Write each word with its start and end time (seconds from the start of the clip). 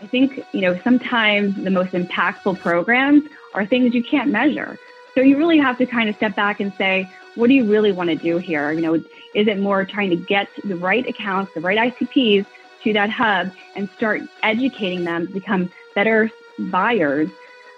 I 0.00 0.06
think, 0.06 0.44
you 0.52 0.60
know, 0.60 0.78
sometimes 0.82 1.56
the 1.56 1.70
most 1.70 1.92
impactful 1.92 2.60
programs 2.60 3.24
are 3.54 3.66
things 3.66 3.94
you 3.94 4.02
can't 4.02 4.30
measure. 4.30 4.78
So 5.14 5.20
you 5.20 5.36
really 5.36 5.58
have 5.58 5.78
to 5.78 5.86
kind 5.86 6.08
of 6.08 6.14
step 6.16 6.36
back 6.36 6.60
and 6.60 6.72
say, 6.74 7.10
what 7.34 7.48
do 7.48 7.54
you 7.54 7.64
really 7.64 7.92
want 7.92 8.10
to 8.10 8.16
do 8.16 8.38
here? 8.38 8.70
You 8.72 8.80
know, 8.80 8.94
is 8.94 9.48
it 9.48 9.58
more 9.58 9.84
trying 9.84 10.10
to 10.10 10.16
get 10.16 10.48
the 10.64 10.76
right 10.76 11.06
accounts, 11.08 11.52
the 11.54 11.60
right 11.60 11.92
ICPs 11.92 12.46
to 12.84 12.92
that 12.92 13.10
hub 13.10 13.50
and 13.74 13.88
start 13.96 14.22
educating 14.42 15.04
them 15.04 15.26
to 15.26 15.32
become 15.32 15.70
better 15.94 16.30
buyers? 16.58 17.28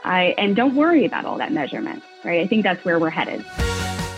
I, 0.05 0.35
and 0.39 0.57
don't 0.57 0.75
worry 0.75 1.05
about 1.05 1.25
all 1.25 1.39
that 1.39 1.53
measurement, 1.53 2.03
right? 2.25 2.41
I 2.41 2.47
think 2.47 2.63
that's 2.63 2.85
where 2.85 2.99
we're 2.99 3.11
headed. 3.11 3.45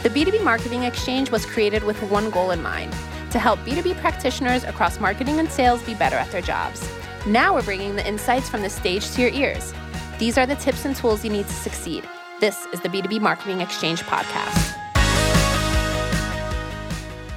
The 0.03 0.09
B2B 0.09 0.43
Marketing 0.43 0.83
Exchange 0.83 1.31
was 1.31 1.47
created 1.47 1.85
with 1.85 2.01
one 2.05 2.31
goal 2.31 2.51
in 2.51 2.63
mind 2.63 2.93
to 3.31 3.39
help 3.39 3.61
B2B 3.61 3.97
practitioners 3.99 4.65
across 4.65 4.99
marketing 4.99 5.39
and 5.39 5.51
sales 5.51 5.83
be 5.83 5.95
better 5.95 6.17
at 6.17 6.31
their 6.33 6.43
jobs. 6.43 6.89
Now 7.27 7.55
we're 7.55 7.63
bringing 7.63 7.95
the 7.95 8.05
insights 8.05 8.49
from 8.49 8.63
the 8.63 8.69
stage 8.69 9.09
to 9.13 9.23
your 9.23 9.31
ears. 9.31 9.73
These 10.19 10.37
are 10.37 10.45
the 10.45 10.57
tips 10.57 10.85
and 10.85 10.97
tools 10.97 11.25
you 11.25 11.31
need 11.31 11.47
to 11.47 11.53
succeed. 11.53 12.03
This 12.41 12.67
is 12.73 12.81
the 12.81 12.89
B2B 12.89 13.21
Marketing 13.21 13.61
Exchange 13.61 14.03
podcast. 14.03 14.77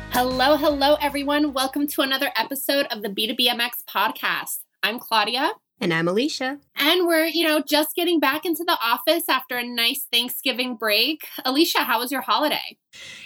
Hello, 0.09 0.57
hello, 0.57 0.95
everyone. 0.99 1.53
Welcome 1.53 1.85
to 1.89 2.01
another 2.01 2.31
episode 2.35 2.87
of 2.87 3.03
the 3.03 3.09
B2BMX 3.09 3.83
podcast. 3.87 4.61
I'm 4.81 4.97
Claudia. 4.97 5.51
And 5.81 5.93
I'm 5.93 6.07
Alicia. 6.07 6.59
And 6.77 7.05
we're, 7.05 7.25
you 7.25 7.45
know, 7.45 7.61
just 7.61 7.95
getting 7.95 8.19
back 8.19 8.45
into 8.45 8.63
the 8.63 8.77
office 8.81 9.27
after 9.29 9.57
a 9.57 9.63
nice 9.63 10.07
Thanksgiving 10.11 10.75
break. 10.75 11.21
Alicia, 11.43 11.79
how 11.79 11.99
was 11.99 12.11
your 12.11 12.21
holiday? 12.21 12.77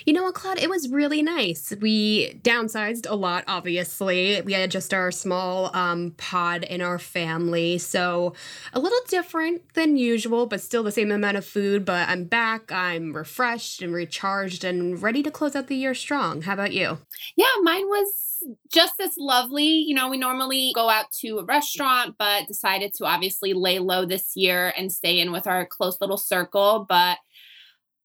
You 0.06 0.14
know 0.14 0.24
what, 0.24 0.34
Claude? 0.34 0.58
It 0.58 0.70
was 0.70 0.90
really 0.90 1.22
nice. 1.22 1.72
We 1.80 2.34
downsized 2.42 3.06
a 3.08 3.16
lot, 3.16 3.44
obviously. 3.48 4.42
We 4.42 4.54
had 4.54 4.72
just 4.72 4.96
our 4.96 5.12
small 5.12 5.76
um, 5.76 6.16
pod 6.18 6.64
in 6.64 6.82
our 6.82 6.98
family. 6.98 7.78
So 7.78 8.34
a 8.74 8.80
little 8.80 9.00
different 9.08 9.74
than 9.76 9.96
usual, 9.96 10.48
but 10.48 10.62
still 10.62 10.82
the 10.82 10.92
same 10.92 11.12
amount 11.12 11.38
of 11.38 11.46
food. 11.46 11.86
But 11.86 12.10
I'm 12.10 12.24
back. 12.24 12.72
I'm 12.72 13.14
refreshed 13.16 13.84
and 13.84 13.94
recharged 13.94 14.64
and 14.64 15.02
ready 15.02 15.22
to 15.22 15.30
close 15.30 15.56
out 15.56 15.68
the 15.68 15.76
year 15.76 15.94
strong. 15.94 16.42
How 16.42 16.54
about 16.54 16.74
you? 16.74 16.98
Yeah, 17.36 17.46
mine 17.62 17.88
was 17.88 18.44
just 18.72 19.00
as 19.00 19.16
lovely. 19.18 19.68
You 19.68 19.96
know, 19.96 20.10
we 20.10 20.18
normally 20.18 20.72
go 20.74 20.90
out 20.90 21.12
to 21.22 21.40
a 21.40 21.44
restaurant, 21.44 22.16
but 22.18 22.39
decided 22.48 22.94
to 22.96 23.06
obviously 23.06 23.54
lay 23.54 23.80
low 23.80 24.06
this 24.06 24.36
year 24.36 24.74
and 24.78 24.92
stay 24.92 25.20
in 25.20 25.32
with 25.32 25.48
our 25.48 25.66
close 25.66 26.00
little 26.02 26.18
circle. 26.18 26.86
But 26.88 27.18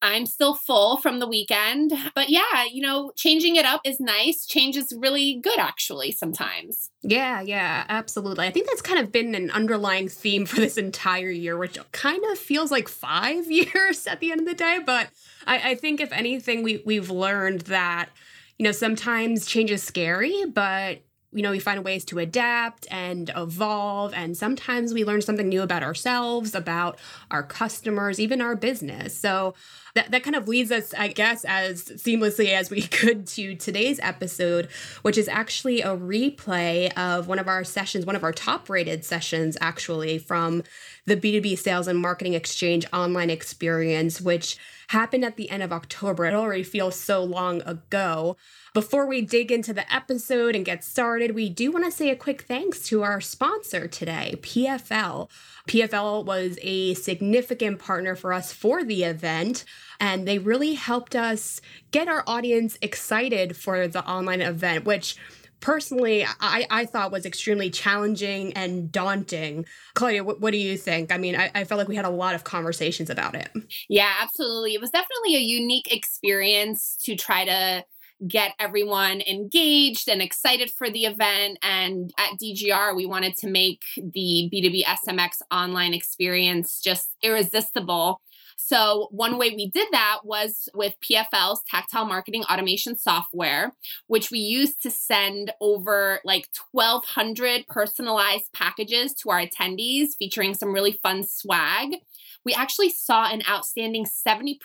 I'm 0.03 0.27
still 0.27 0.55
full 0.55 0.99
from 0.99 1.19
the 1.19 1.27
weekend. 1.27 1.93
But 2.15 2.29
yeah, 2.29 2.65
you 2.71 2.83
know, 2.83 3.13
changing 3.17 3.57
it 3.57 3.65
up 3.65 3.81
is 3.85 4.01
nice. 4.01 4.45
Change 4.45 4.77
is 4.77 4.93
really 4.99 5.41
good, 5.43 5.59
actually, 5.59 6.13
sometimes. 6.13 6.91
Yeah, 7.03 7.41
yeah, 7.41 7.85
absolutely. 7.89 8.47
I 8.47 8.51
think 8.51 8.67
that's 8.67 8.83
kind 8.83 8.99
of 8.99 9.11
been 9.11 9.35
an 9.35 9.51
underlying 9.51 10.09
theme 10.09 10.45
for 10.45 10.57
this 10.57 10.77
entire 10.77 11.31
year, 11.31 11.57
which 11.57 11.79
kind 11.93 12.23
of 12.31 12.39
feels 12.39 12.71
like 12.71 12.89
five 12.89 13.51
years 13.51 14.07
at 14.07 14.21
the 14.21 14.31
end 14.31 14.41
of 14.41 14.47
the 14.47 14.55
day. 14.55 14.81
But 14.85 15.09
I, 15.47 15.71
I 15.71 15.75
think, 15.75 16.01
if 16.01 16.13
anything, 16.13 16.63
we, 16.63 16.83
we've 16.85 17.11
learned 17.11 17.63
that 17.63 18.11
you 18.59 18.65
know, 18.65 18.73
sometimes 18.73 19.47
change 19.47 19.71
is 19.71 19.83
scary, 19.83 20.45
but 20.53 21.03
you 21.35 21.43
know, 21.43 21.51
we 21.51 21.59
find 21.59 21.85
ways 21.85 22.05
to 22.07 22.19
adapt 22.19 22.87
and 22.91 23.31
evolve. 23.37 24.15
And 24.15 24.37
sometimes 24.37 24.95
we 24.95 25.05
learn 25.05 25.21
something 25.21 25.49
new 25.49 25.63
about 25.63 25.83
ourselves, 25.83 26.55
about 26.55 26.99
our 27.31 27.43
customers, 27.43 28.21
even 28.21 28.41
our 28.41 28.55
business. 28.55 29.19
So 29.19 29.55
that, 29.95 30.11
that 30.11 30.23
kind 30.23 30.37
of 30.37 30.49
leads 30.49 30.71
us, 30.71 30.93
I 30.95 31.09
guess, 31.09 31.45
as 31.45 31.85
seamlessly 31.85 32.53
as 32.53 32.71
we 32.71 32.83
could 32.87 33.27
to 33.29 33.55
today's 33.55 33.99
episode, 34.01 34.69
which 35.03 35.19
is 35.19 35.29
actually 35.29 35.83
a 35.83 35.97
replay 35.97 36.93
of 36.97 37.27
one 37.29 37.39
of 37.39 37.49
our 37.49 37.65
sessions, 37.65 38.07
one 38.07 38.17
of 38.17 38.25
our 38.25 38.33
top 38.33 38.69
rated 38.69 39.05
sessions, 39.05 39.57
actually, 39.61 40.19
from 40.19 40.63
the 41.07 41.17
B2B 41.17 41.59
Sales 41.59 41.87
and 41.87 41.99
Marketing 41.99 42.35
Exchange 42.35 42.87
online 42.93 43.31
experience, 43.31 44.21
which 44.21 44.57
happened 44.89 45.25
at 45.25 45.37
the 45.37 45.51
end 45.51 45.63
of 45.63 45.73
October. 45.73 46.25
It 46.27 46.35
already 46.35 46.63
feels 46.63 46.99
so 46.99 47.23
long 47.23 47.63
ago. 47.63 48.37
Before 48.75 49.07
we 49.07 49.23
dig 49.23 49.53
into 49.53 49.73
the 49.73 49.95
episode 49.95 50.57
and 50.57 50.65
get 50.65 50.83
started, 50.83 51.33
we 51.33 51.49
do 51.49 51.71
want 51.71 51.85
to 51.85 51.93
say 51.93 52.11
a 52.11 52.17
quick 52.17 52.43
thanks 52.43 52.81
to 52.89 53.05
our 53.05 53.21
sponsor 53.21 53.87
today, 53.87 54.35
PFL. 54.39 55.31
PFL 55.69 56.25
was 56.25 56.59
a 56.61 56.95
significant 56.95 57.79
partner 57.79 58.17
for 58.17 58.33
us 58.33 58.53
for 58.53 58.83
the 58.83 59.05
event, 59.05 59.65
and 60.01 60.27
they 60.27 60.39
really 60.39 60.75
helped 60.75 61.15
us 61.15 61.61
get 61.93 62.09
our 62.09 62.25
audience 62.27 62.77
excited 62.83 63.57
for 63.57 63.87
the 63.87 64.05
online 64.05 64.41
event, 64.41 64.85
which 64.85 65.15
personally 65.61 66.27
I, 66.41 66.67
I 66.69 66.85
thought 66.85 67.13
was 67.13 67.25
extremely 67.25 67.71
challenging 67.71 68.55
and 68.55 68.91
daunting. 68.91 69.67
Claudia, 69.95 70.25
what, 70.25 70.41
what 70.41 70.51
do 70.51 70.59
you 70.59 70.77
think? 70.77 71.13
I 71.13 71.19
mean, 71.19 71.37
I, 71.37 71.49
I 71.55 71.63
felt 71.63 71.79
like 71.79 71.87
we 71.87 71.95
had 71.95 72.05
a 72.07 72.11
lot 72.11 72.35
of 72.35 72.43
conversations 72.43 73.09
about 73.09 73.37
it. 73.37 73.51
Yeah, 73.89 74.13
absolutely. 74.21 74.75
It 74.75 74.81
was 74.81 74.91
definitely 74.91 75.37
a 75.37 75.41
unique 75.41 75.93
experience 75.93 76.99
to 77.05 77.15
try 77.15 77.45
to 77.45 77.85
get 78.27 78.55
everyone 78.59 79.21
engaged 79.23 80.09
and 80.09 80.23
excited 80.23 80.71
for 80.71 80.91
the 80.91 81.05
event. 81.05 81.59
And 81.63 82.13
at 82.19 82.39
DGR, 82.43 82.97
we 82.97 83.07
wanted 83.07 83.37
to 83.39 83.49
make 83.49 83.83
the 83.97 84.51
B2B 84.53 84.85
SMX 84.85 85.43
online 85.51 85.95
experience 85.95 86.81
just 86.81 87.11
irresistible. 87.23 88.21
So, 88.57 89.09
one 89.11 89.37
way 89.37 89.51
we 89.51 89.69
did 89.69 89.89
that 89.93 90.21
was 90.25 90.69
with 90.75 90.95
PFL's 91.01 91.61
tactile 91.69 92.07
marketing 92.07 92.45
automation 92.45 92.97
software, 92.97 93.73
which 94.07 94.31
we 94.31 94.39
used 94.39 94.83
to 94.83 94.91
send 94.91 95.53
over 95.61 96.21
like 96.25 96.49
1,200 96.73 97.67
personalized 97.67 98.53
packages 98.53 99.13
to 99.15 99.31
our 99.31 99.41
attendees 99.41 100.17
featuring 100.19 100.55
some 100.55 100.73
really 100.73 100.93
fun 100.93 101.25
swag. 101.25 101.97
We 102.45 102.55
actually 102.55 102.91
saw 102.91 103.29
an 103.31 103.43
outstanding 103.49 104.07
70% 104.07 104.59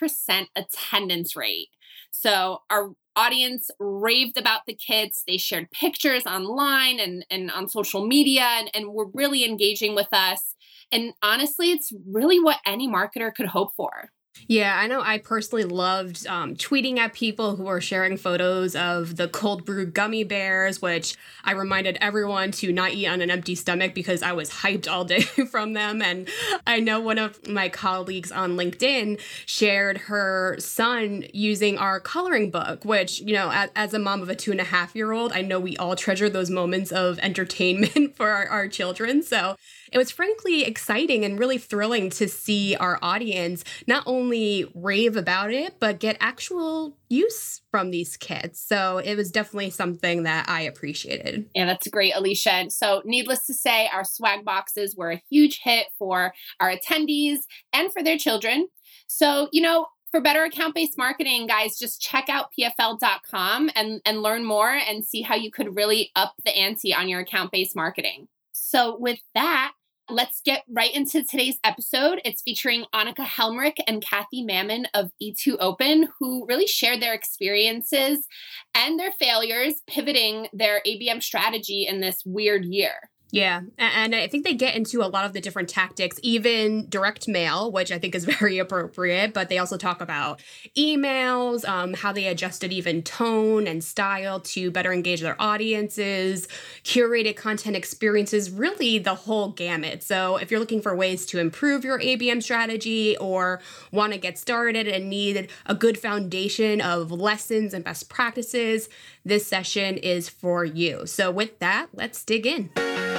attendance 0.55 1.35
rate. 1.35 1.69
So, 2.11 2.61
our 2.69 2.91
audience 3.19 3.69
raved 3.79 4.37
about 4.37 4.61
the 4.65 4.73
kits. 4.73 5.23
They 5.27 5.37
shared 5.37 5.71
pictures 5.71 6.25
online 6.25 6.99
and, 6.99 7.25
and 7.29 7.51
on 7.51 7.67
social 7.67 8.07
media 8.07 8.43
and, 8.43 8.71
and 8.73 8.93
were 8.93 9.09
really 9.13 9.43
engaging 9.43 9.93
with 9.93 10.07
us. 10.13 10.55
And 10.91 11.13
honestly, 11.21 11.71
it's 11.71 11.91
really 12.07 12.39
what 12.39 12.59
any 12.65 12.87
marketer 12.87 13.33
could 13.33 13.47
hope 13.47 13.75
for. 13.75 14.11
Yeah, 14.47 14.77
I 14.77 14.87
know 14.87 15.01
I 15.01 15.19
personally 15.19 15.63
loved 15.63 16.25
um, 16.27 16.55
tweeting 16.55 16.97
at 16.97 17.13
people 17.13 17.55
who 17.55 17.63
were 17.63 17.81
sharing 17.81 18.17
photos 18.17 18.75
of 18.75 19.15
the 19.15 19.27
cold 19.27 19.65
brew 19.65 19.85
gummy 19.85 20.23
bears, 20.23 20.81
which 20.81 21.15
I 21.43 21.51
reminded 21.51 21.97
everyone 22.01 22.51
to 22.53 22.71
not 22.71 22.91
eat 22.93 23.07
on 23.07 23.21
an 23.21 23.29
empty 23.29 23.55
stomach 23.55 23.93
because 23.93 24.23
I 24.23 24.33
was 24.33 24.49
hyped 24.49 24.89
all 24.91 25.05
day 25.05 25.21
from 25.51 25.73
them. 25.73 26.01
And 26.01 26.27
I 26.65 26.79
know 26.79 26.99
one 26.99 27.19
of 27.19 27.47
my 27.47 27.69
colleagues 27.69 28.31
on 28.31 28.57
LinkedIn 28.57 29.19
shared 29.45 29.97
her 29.97 30.55
son 30.59 31.25
using 31.33 31.77
our 31.77 31.99
coloring 31.99 32.49
book, 32.49 32.83
which, 32.85 33.21
you 33.21 33.33
know, 33.33 33.51
as, 33.51 33.69
as 33.75 33.93
a 33.93 33.99
mom 33.99 34.21
of 34.21 34.29
a 34.29 34.35
two 34.35 34.51
and 34.51 34.59
a 34.61 34.65
half 34.65 34.95
year 34.95 35.11
old, 35.11 35.31
I 35.33 35.41
know 35.41 35.59
we 35.59 35.77
all 35.77 35.95
treasure 35.95 36.29
those 36.29 36.49
moments 36.49 36.91
of 36.91 37.19
entertainment 37.19 38.15
for 38.15 38.29
our, 38.29 38.47
our 38.47 38.67
children. 38.67 39.21
So 39.21 39.55
it 39.91 39.97
was 39.97 40.11
frankly 40.11 40.63
exciting 40.63 41.25
and 41.25 41.39
really 41.39 41.57
thrilling 41.57 42.09
to 42.11 42.27
see 42.27 42.75
our 42.75 42.99
audience 43.01 43.63
not 43.87 44.03
only 44.05 44.71
rave 44.73 45.15
about 45.15 45.51
it, 45.51 45.79
but 45.79 45.99
get 45.99 46.17
actual 46.19 46.97
use 47.09 47.61
from 47.71 47.91
these 47.91 48.17
kits. 48.17 48.59
So 48.59 48.99
it 48.99 49.15
was 49.15 49.31
definitely 49.31 49.69
something 49.71 50.23
that 50.23 50.47
I 50.47 50.61
appreciated. 50.61 51.49
Yeah, 51.55 51.65
that's 51.65 51.87
great, 51.87 52.13
Alicia. 52.15 52.69
So, 52.69 53.01
needless 53.05 53.45
to 53.45 53.53
say, 53.53 53.89
our 53.93 54.03
swag 54.03 54.45
boxes 54.45 54.95
were 54.95 55.11
a 55.11 55.21
huge 55.29 55.59
hit 55.63 55.87
for 55.97 56.33
our 56.59 56.71
attendees 56.71 57.39
and 57.73 57.91
for 57.91 58.03
their 58.03 58.17
children. 58.17 58.67
So, 59.07 59.49
you 59.51 59.61
know, 59.61 59.87
for 60.11 60.21
better 60.21 60.43
account 60.43 60.75
based 60.75 60.97
marketing, 60.97 61.47
guys, 61.47 61.77
just 61.77 62.01
check 62.01 62.29
out 62.29 62.49
pfl.com 62.57 63.69
and, 63.75 64.01
and 64.05 64.21
learn 64.21 64.43
more 64.43 64.71
and 64.71 65.05
see 65.05 65.21
how 65.21 65.35
you 65.35 65.51
could 65.51 65.75
really 65.75 66.11
up 66.15 66.33
the 66.45 66.55
ante 66.55 66.93
on 66.93 67.09
your 67.09 67.19
account 67.19 67.51
based 67.51 67.75
marketing. 67.75 68.27
So, 68.51 68.97
with 68.97 69.19
that, 69.35 69.73
let's 70.09 70.41
get 70.41 70.63
right 70.69 70.93
into 70.93 71.23
today's 71.23 71.59
episode. 71.63 72.19
It's 72.25 72.41
featuring 72.41 72.85
Annika 72.93 73.25
Helmrich 73.25 73.77
and 73.87 74.03
Kathy 74.03 74.41
Mammon 74.43 74.87
of 74.93 75.11
E2 75.21 75.57
Open, 75.59 76.07
who 76.19 76.45
really 76.47 76.67
shared 76.67 77.01
their 77.01 77.13
experiences 77.13 78.25
and 78.73 78.99
their 78.99 79.11
failures 79.11 79.75
pivoting 79.87 80.47
their 80.51 80.81
ABM 80.85 81.21
strategy 81.21 81.85
in 81.87 82.01
this 82.01 82.23
weird 82.25 82.65
year. 82.65 83.09
Yeah, 83.31 83.61
and 83.77 84.15
I 84.15 84.27
think 84.27 84.43
they 84.43 84.55
get 84.55 84.75
into 84.75 85.03
a 85.03 85.05
lot 85.05 85.23
of 85.23 85.33
the 85.33 85.41
different 85.41 85.69
tactics, 85.69 86.19
even 86.23 86.89
direct 86.89 87.27
mail, 87.27 87.71
which 87.71 87.91
I 87.91 87.99
think 87.99 88.15
is 88.15 88.25
very 88.39 88.57
appropriate. 88.57 89.33
But 89.33 89.49
they 89.49 89.59
also 89.59 89.77
talk 89.77 90.01
about 90.01 90.41
emails, 90.75 91.67
um, 91.67 91.93
how 91.93 92.11
they 92.11 92.25
adjusted 92.25 92.73
even 92.73 93.03
tone 93.03 93.67
and 93.67 93.83
style 93.83 94.39
to 94.39 94.71
better 94.71 94.91
engage 94.91 95.21
their 95.21 95.39
audiences, 95.39 96.47
curated 96.83 97.35
content 97.35 97.75
experiences, 97.75 98.49
really 98.49 98.97
the 98.97 99.13
whole 99.15 99.49
gamut. 99.49 100.01
So 100.01 100.37
if 100.37 100.49
you're 100.49 100.59
looking 100.59 100.81
for 100.81 100.95
ways 100.95 101.27
to 101.27 101.39
improve 101.39 101.83
your 101.83 101.99
ABM 101.99 102.41
strategy 102.41 103.15
or 103.17 103.61
want 103.91 104.13
to 104.13 104.19
get 104.19 104.39
started 104.39 104.87
and 104.87 105.07
need 105.07 105.51
a 105.67 105.75
good 105.75 105.99
foundation 105.99 106.81
of 106.81 107.11
lessons 107.11 107.75
and 107.75 107.85
best 107.85 108.09
practices, 108.09 108.89
this 109.23 109.45
session 109.45 109.97
is 109.97 110.29
for 110.29 110.65
you. 110.65 111.05
So 111.05 111.29
with 111.29 111.59
that, 111.59 111.89
let's 111.93 112.23
dig 112.23 112.47
in. 112.47 113.18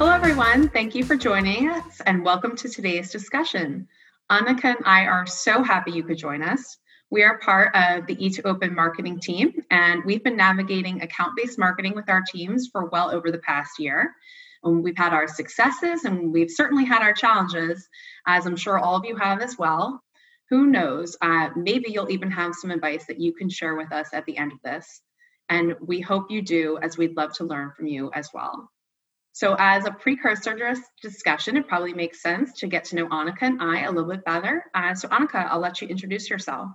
Hello, 0.00 0.12
everyone. 0.12 0.70
Thank 0.70 0.94
you 0.94 1.04
for 1.04 1.14
joining 1.14 1.68
us 1.68 2.00
and 2.06 2.24
welcome 2.24 2.56
to 2.56 2.70
today's 2.70 3.10
discussion. 3.10 3.86
Annika 4.30 4.64
and 4.64 4.86
I 4.86 5.04
are 5.04 5.26
so 5.26 5.62
happy 5.62 5.90
you 5.90 6.02
could 6.02 6.16
join 6.16 6.42
us. 6.42 6.78
We 7.10 7.22
are 7.22 7.38
part 7.40 7.76
of 7.76 8.06
the 8.06 8.16
E2Open 8.16 8.74
marketing 8.74 9.20
team, 9.20 9.62
and 9.70 10.02
we've 10.06 10.24
been 10.24 10.38
navigating 10.38 11.02
account 11.02 11.36
based 11.36 11.58
marketing 11.58 11.94
with 11.94 12.08
our 12.08 12.22
teams 12.22 12.70
for 12.72 12.86
well 12.86 13.10
over 13.10 13.30
the 13.30 13.40
past 13.40 13.72
year. 13.78 14.14
And 14.64 14.82
we've 14.82 14.96
had 14.96 15.12
our 15.12 15.28
successes 15.28 16.04
and 16.06 16.32
we've 16.32 16.50
certainly 16.50 16.86
had 16.86 17.02
our 17.02 17.12
challenges, 17.12 17.86
as 18.26 18.46
I'm 18.46 18.56
sure 18.56 18.78
all 18.78 18.96
of 18.96 19.04
you 19.04 19.16
have 19.16 19.42
as 19.42 19.58
well. 19.58 20.02
Who 20.48 20.68
knows? 20.68 21.14
Uh, 21.20 21.50
maybe 21.56 21.90
you'll 21.90 22.10
even 22.10 22.30
have 22.30 22.54
some 22.54 22.70
advice 22.70 23.04
that 23.04 23.20
you 23.20 23.34
can 23.34 23.50
share 23.50 23.74
with 23.74 23.92
us 23.92 24.08
at 24.14 24.24
the 24.24 24.38
end 24.38 24.52
of 24.52 24.62
this. 24.62 25.02
And 25.50 25.74
we 25.78 26.00
hope 26.00 26.30
you 26.30 26.40
do, 26.40 26.78
as 26.80 26.96
we'd 26.96 27.18
love 27.18 27.34
to 27.34 27.44
learn 27.44 27.72
from 27.76 27.86
you 27.86 28.10
as 28.14 28.30
well. 28.32 28.70
So, 29.40 29.56
as 29.58 29.86
a 29.86 29.90
precursor 29.90 30.52
to 30.52 30.74
this 30.74 30.80
discussion, 31.00 31.56
it 31.56 31.66
probably 31.66 31.94
makes 31.94 32.20
sense 32.20 32.52
to 32.58 32.66
get 32.66 32.84
to 32.84 32.96
know 32.96 33.06
Annika 33.06 33.44
and 33.44 33.62
I 33.62 33.84
a 33.84 33.90
little 33.90 34.10
bit 34.10 34.22
better. 34.22 34.66
Uh, 34.74 34.94
so, 34.94 35.08
Annika, 35.08 35.46
I'll 35.48 35.60
let 35.60 35.80
you 35.80 35.88
introduce 35.88 36.28
yourself. 36.28 36.68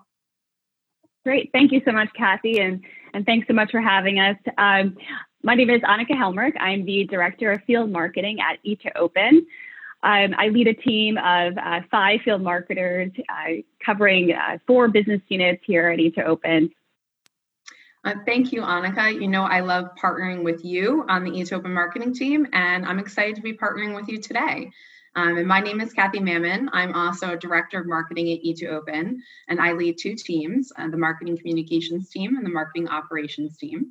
Great. 1.24 1.52
Thank 1.54 1.72
you 1.72 1.84
so 1.86 1.92
much, 1.92 2.10
Kathy, 2.18 2.58
and, 2.62 2.84
and 3.14 3.24
thanks 3.24 3.48
so 3.48 3.54
much 3.54 3.70
for 3.70 3.82
having 3.82 4.18
us. 4.18 4.36
Um, 4.58 4.98
my 5.44 5.54
name 5.54 5.70
is 5.70 5.82
Annika 5.82 6.14
Helmerich. 6.14 6.60
I'm 6.60 6.86
the 6.86 7.04
Director 7.04 7.52
of 7.52 7.62
Field 7.66 7.92
Marketing 7.92 8.40
at 8.40 8.58
E2Open. 8.66 9.46
Um, 10.02 10.34
I 10.36 10.48
lead 10.48 10.68
a 10.68 10.74
team 10.74 11.20
of 11.20 11.56
uh, 11.60 11.82
five 11.92 12.22
field 12.26 12.42
marketers 12.42 13.12
uh, 13.30 13.62
covering 13.86 14.32
uh, 14.34 14.58
four 14.66 14.88
business 14.88 15.22
units 15.28 15.62
here 15.68 15.90
at 15.90 16.00
E2Open. 16.00 16.72
Uh, 18.06 18.14
thank 18.24 18.52
you, 18.52 18.62
Annika. 18.62 19.20
You 19.20 19.28
know, 19.28 19.42
I 19.42 19.62
love 19.62 19.96
partnering 19.96 20.44
with 20.44 20.64
you 20.64 21.04
on 21.10 21.24
the 21.24 21.32
E2Open 21.32 21.72
marketing 21.72 22.14
team, 22.14 22.46
and 22.54 22.86
I'm 22.86 23.00
excited 23.00 23.36
to 23.38 23.42
be 23.42 23.54
partnering 23.54 23.96
with 23.96 24.08
you 24.08 24.20
today. 24.20 24.72
Um, 25.16 25.38
and 25.38 25.48
my 25.48 25.60
name 25.60 25.82
is 25.82 25.92
Kathy 25.92 26.20
Mammon. 26.20 26.70
I'm 26.72 26.94
also 26.94 27.32
a 27.32 27.38
director 27.38 27.80
of 27.80 27.88
marketing 27.88 28.32
at 28.32 28.44
E2Open, 28.44 29.16
and 29.48 29.60
I 29.60 29.72
lead 29.72 29.98
two 29.98 30.14
teams 30.14 30.72
uh, 30.78 30.88
the 30.88 30.98
marketing 30.98 31.36
communications 31.38 32.10
team 32.10 32.38
and 32.38 32.46
the 32.46 32.52
marketing 32.52 32.90
operations 32.90 33.58
team. 33.58 33.90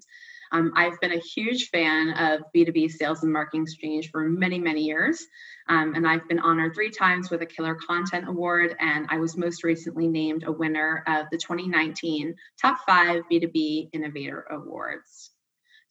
Um, 0.52 0.72
I've 0.76 1.00
been 1.00 1.12
a 1.12 1.18
huge 1.18 1.70
fan 1.70 2.10
of 2.10 2.42
B2B 2.54 2.90
sales 2.90 3.22
and 3.22 3.32
marketing 3.32 3.62
exchange 3.62 4.10
for 4.10 4.28
many, 4.28 4.58
many 4.58 4.82
years. 4.82 5.24
Um, 5.68 5.94
and 5.94 6.06
I've 6.06 6.28
been 6.28 6.38
honored 6.38 6.74
three 6.74 6.90
times 6.90 7.30
with 7.30 7.42
a 7.42 7.46
Killer 7.46 7.74
Content 7.74 8.28
Award. 8.28 8.76
And 8.78 9.06
I 9.08 9.18
was 9.18 9.36
most 9.36 9.64
recently 9.64 10.08
named 10.08 10.44
a 10.44 10.52
winner 10.52 11.02
of 11.06 11.26
the 11.30 11.38
2019 11.38 12.34
Top 12.60 12.78
5 12.86 13.22
B2B 13.30 13.90
Innovator 13.92 14.46
Awards. 14.50 15.30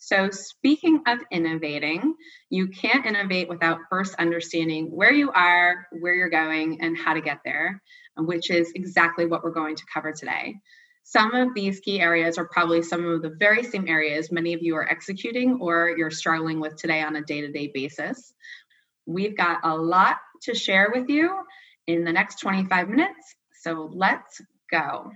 So, 0.06 0.32
speaking 0.32 1.02
of 1.08 1.20
innovating, 1.32 2.16
you 2.50 2.68
can't 2.68 3.06
innovate 3.06 3.48
without 3.48 3.80
first 3.90 4.16
understanding 4.16 4.88
where 4.88 5.14
you 5.14 5.32
are, 5.32 5.88
where 5.92 6.14
you're 6.14 6.30
going, 6.30 6.82
and 6.82 6.98
how 6.98 7.14
to 7.14 7.22
get 7.22 7.40
there, 7.46 7.82
which 8.18 8.52
is 8.52 8.74
exactly 8.76 9.26
what 9.26 9.46
we're 9.46 9.52
going 9.52 9.78
to 9.78 9.86
cover 9.94 10.12
today. 10.12 10.56
Some 11.04 11.34
of 11.34 11.54
these 11.54 11.80
key 11.82 12.00
areas 12.00 12.38
are 12.38 12.48
probably 12.48 12.82
some 12.82 13.06
of 13.06 13.22
the 13.22 13.30
very 13.30 13.64
same 13.64 13.88
areas 13.88 14.32
many 14.32 14.54
of 14.54 14.62
you 14.62 14.76
are 14.76 14.90
executing 14.90 15.60
or 15.60 15.94
you're 15.98 16.12
struggling 16.12 16.60
with 16.60 16.76
today 16.78 17.02
on 17.02 17.16
a 17.16 17.22
day 17.22 17.42
to 17.42 17.52
day 17.52 17.72
basis. 17.74 18.34
We've 19.06 19.36
got 19.36 19.60
a 19.64 19.76
lot 19.76 20.18
to 20.44 20.56
share 20.56 20.92
with 20.94 21.10
you 21.10 21.44
in 21.88 22.06
the 22.06 22.14
next 22.14 22.40
25 22.40 22.88
minutes, 22.88 23.36
so 23.62 23.90
let's 23.94 24.42
go. 24.72 25.12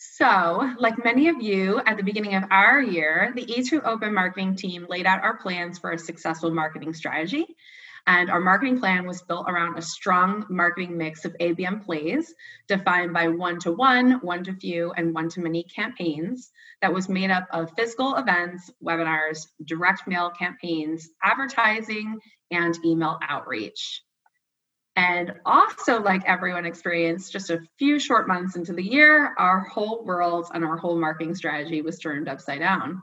So, 0.00 0.74
like 0.78 1.04
many 1.04 1.26
of 1.28 1.42
you 1.42 1.80
at 1.84 1.96
the 1.96 2.04
beginning 2.04 2.36
of 2.36 2.44
our 2.52 2.80
year, 2.80 3.32
the 3.34 3.44
E2Open 3.44 4.12
marketing 4.12 4.54
team 4.54 4.86
laid 4.88 5.06
out 5.06 5.24
our 5.24 5.36
plans 5.38 5.80
for 5.80 5.90
a 5.90 5.98
successful 5.98 6.52
marketing 6.52 6.94
strategy. 6.94 7.56
And 8.08 8.30
our 8.30 8.40
marketing 8.40 8.80
plan 8.80 9.06
was 9.06 9.20
built 9.20 9.50
around 9.50 9.76
a 9.76 9.82
strong 9.82 10.46
marketing 10.48 10.96
mix 10.96 11.26
of 11.26 11.36
ABM 11.40 11.84
plays 11.84 12.34
defined 12.66 13.12
by 13.12 13.28
one 13.28 13.60
to 13.60 13.72
one, 13.72 14.12
one 14.22 14.42
to 14.44 14.54
few, 14.54 14.92
and 14.92 15.12
one 15.14 15.28
to 15.28 15.40
many 15.40 15.62
campaigns 15.64 16.50
that 16.80 16.92
was 16.92 17.10
made 17.10 17.30
up 17.30 17.46
of 17.52 17.70
physical 17.76 18.16
events, 18.16 18.70
webinars, 18.82 19.48
direct 19.62 20.08
mail 20.08 20.30
campaigns, 20.30 21.10
advertising, 21.22 22.18
and 22.50 22.82
email 22.82 23.18
outreach. 23.28 24.02
And 24.96 25.34
also, 25.44 26.00
like 26.00 26.22
everyone 26.24 26.64
experienced, 26.64 27.30
just 27.30 27.50
a 27.50 27.60
few 27.78 27.98
short 27.98 28.26
months 28.26 28.56
into 28.56 28.72
the 28.72 28.82
year, 28.82 29.34
our 29.38 29.60
whole 29.60 30.02
world 30.02 30.46
and 30.54 30.64
our 30.64 30.78
whole 30.78 30.98
marketing 30.98 31.34
strategy 31.34 31.82
was 31.82 31.98
turned 31.98 32.26
upside 32.26 32.60
down. 32.60 33.02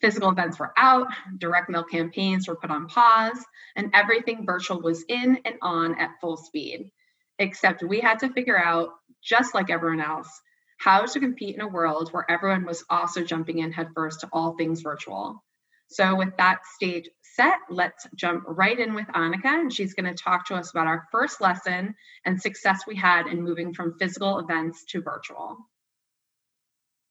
Physical 0.00 0.30
events 0.30 0.58
were 0.58 0.72
out, 0.76 1.08
direct 1.38 1.68
mail 1.68 1.84
campaigns 1.84 2.48
were 2.48 2.56
put 2.56 2.70
on 2.70 2.88
pause, 2.88 3.44
and 3.76 3.90
everything 3.94 4.46
virtual 4.46 4.80
was 4.80 5.04
in 5.08 5.38
and 5.44 5.56
on 5.60 5.98
at 6.00 6.20
full 6.20 6.36
speed. 6.36 6.90
Except 7.38 7.82
we 7.82 8.00
had 8.00 8.18
to 8.20 8.32
figure 8.32 8.58
out, 8.58 8.90
just 9.22 9.54
like 9.54 9.70
everyone 9.70 10.00
else, 10.00 10.28
how 10.78 11.04
to 11.04 11.20
compete 11.20 11.54
in 11.54 11.60
a 11.60 11.68
world 11.68 12.10
where 12.10 12.30
everyone 12.30 12.64
was 12.64 12.84
also 12.88 13.22
jumping 13.22 13.58
in 13.58 13.72
headfirst 13.72 14.20
to 14.20 14.28
all 14.32 14.56
things 14.56 14.80
virtual. 14.80 15.42
So, 15.88 16.14
with 16.14 16.36
that 16.38 16.60
stage 16.76 17.08
set, 17.22 17.58
let's 17.68 18.06
jump 18.14 18.44
right 18.46 18.78
in 18.78 18.94
with 18.94 19.06
Annika, 19.08 19.46
and 19.46 19.72
she's 19.72 19.94
going 19.94 20.06
to 20.06 20.22
talk 20.22 20.46
to 20.46 20.54
us 20.54 20.70
about 20.70 20.86
our 20.86 21.06
first 21.10 21.40
lesson 21.40 21.94
and 22.24 22.40
success 22.40 22.82
we 22.86 22.96
had 22.96 23.26
in 23.26 23.42
moving 23.42 23.74
from 23.74 23.98
physical 23.98 24.38
events 24.38 24.84
to 24.90 25.02
virtual. 25.02 25.58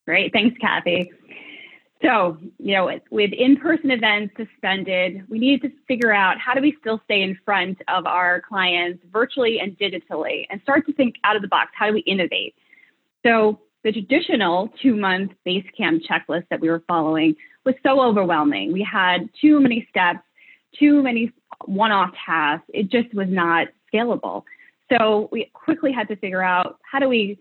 Great. 0.08 0.34
Thanks, 0.34 0.58
Kathy. 0.60 1.12
So, 2.02 2.38
you 2.60 2.76
know, 2.76 2.90
with 3.12 3.34
in 3.34 3.58
person 3.58 3.92
events 3.92 4.34
suspended, 4.38 5.24
we 5.30 5.38
needed 5.38 5.70
to 5.70 5.78
figure 5.86 6.14
out 6.14 6.38
how 6.40 6.54
do 6.54 6.62
we 6.62 6.78
still 6.80 7.02
stay 7.04 7.22
in 7.22 7.38
front 7.44 7.82
of 7.90 8.06
our 8.06 8.42
clients 8.42 9.04
virtually 9.12 9.60
and 9.60 9.78
digitally 9.78 10.46
and 10.50 10.62
start 10.62 10.86
to 10.86 10.94
think 10.94 11.16
out 11.26 11.36
of 11.36 11.42
the 11.42 11.50
box. 11.50 11.72
How 11.76 11.88
do 11.88 11.94
we 11.94 12.00
innovate? 12.02 12.56
So, 13.26 13.60
the 13.84 13.92
traditional 13.94 14.70
two 14.82 14.96
month 14.96 15.32
Basecamp 15.46 16.02
checklist 16.06 16.48
that 16.50 16.60
we 16.60 16.70
were 16.70 16.84
following 16.88 17.36
was 17.66 17.76
so 17.82 18.02
overwhelming. 18.02 18.74
We 18.74 18.84
had 18.84 19.30
too 19.40 19.60
many 19.60 19.88
steps, 19.90 20.20
too 20.78 21.02
many 21.02 21.32
one 21.66 21.92
off 21.92 22.12
tasks. 22.26 22.66
It 22.74 22.90
just 22.90 23.14
was 23.14 23.28
not 23.30 23.68
scalable. 23.94 24.44
So, 24.90 25.28
we 25.34 25.52
quickly 25.54 25.92
had 25.92 26.08
to 26.08 26.16
figure 26.16 26.44
out 26.44 26.80
how 26.90 27.00
do 27.00 27.10
we 27.10 27.40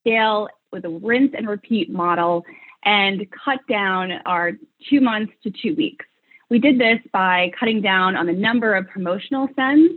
scale 0.00 0.48
with 0.72 0.84
a 0.84 0.88
rinse 0.88 1.32
and 1.36 1.48
repeat 1.48 1.90
model 1.90 2.44
and 2.84 3.26
cut 3.44 3.60
down 3.68 4.12
our 4.26 4.52
two 4.88 5.00
months 5.00 5.32
to 5.42 5.50
two 5.50 5.74
weeks. 5.74 6.04
We 6.50 6.58
did 6.58 6.78
this 6.78 6.98
by 7.12 7.52
cutting 7.58 7.82
down 7.82 8.16
on 8.16 8.26
the 8.26 8.32
number 8.32 8.74
of 8.74 8.88
promotional 8.88 9.48
sends 9.54 9.92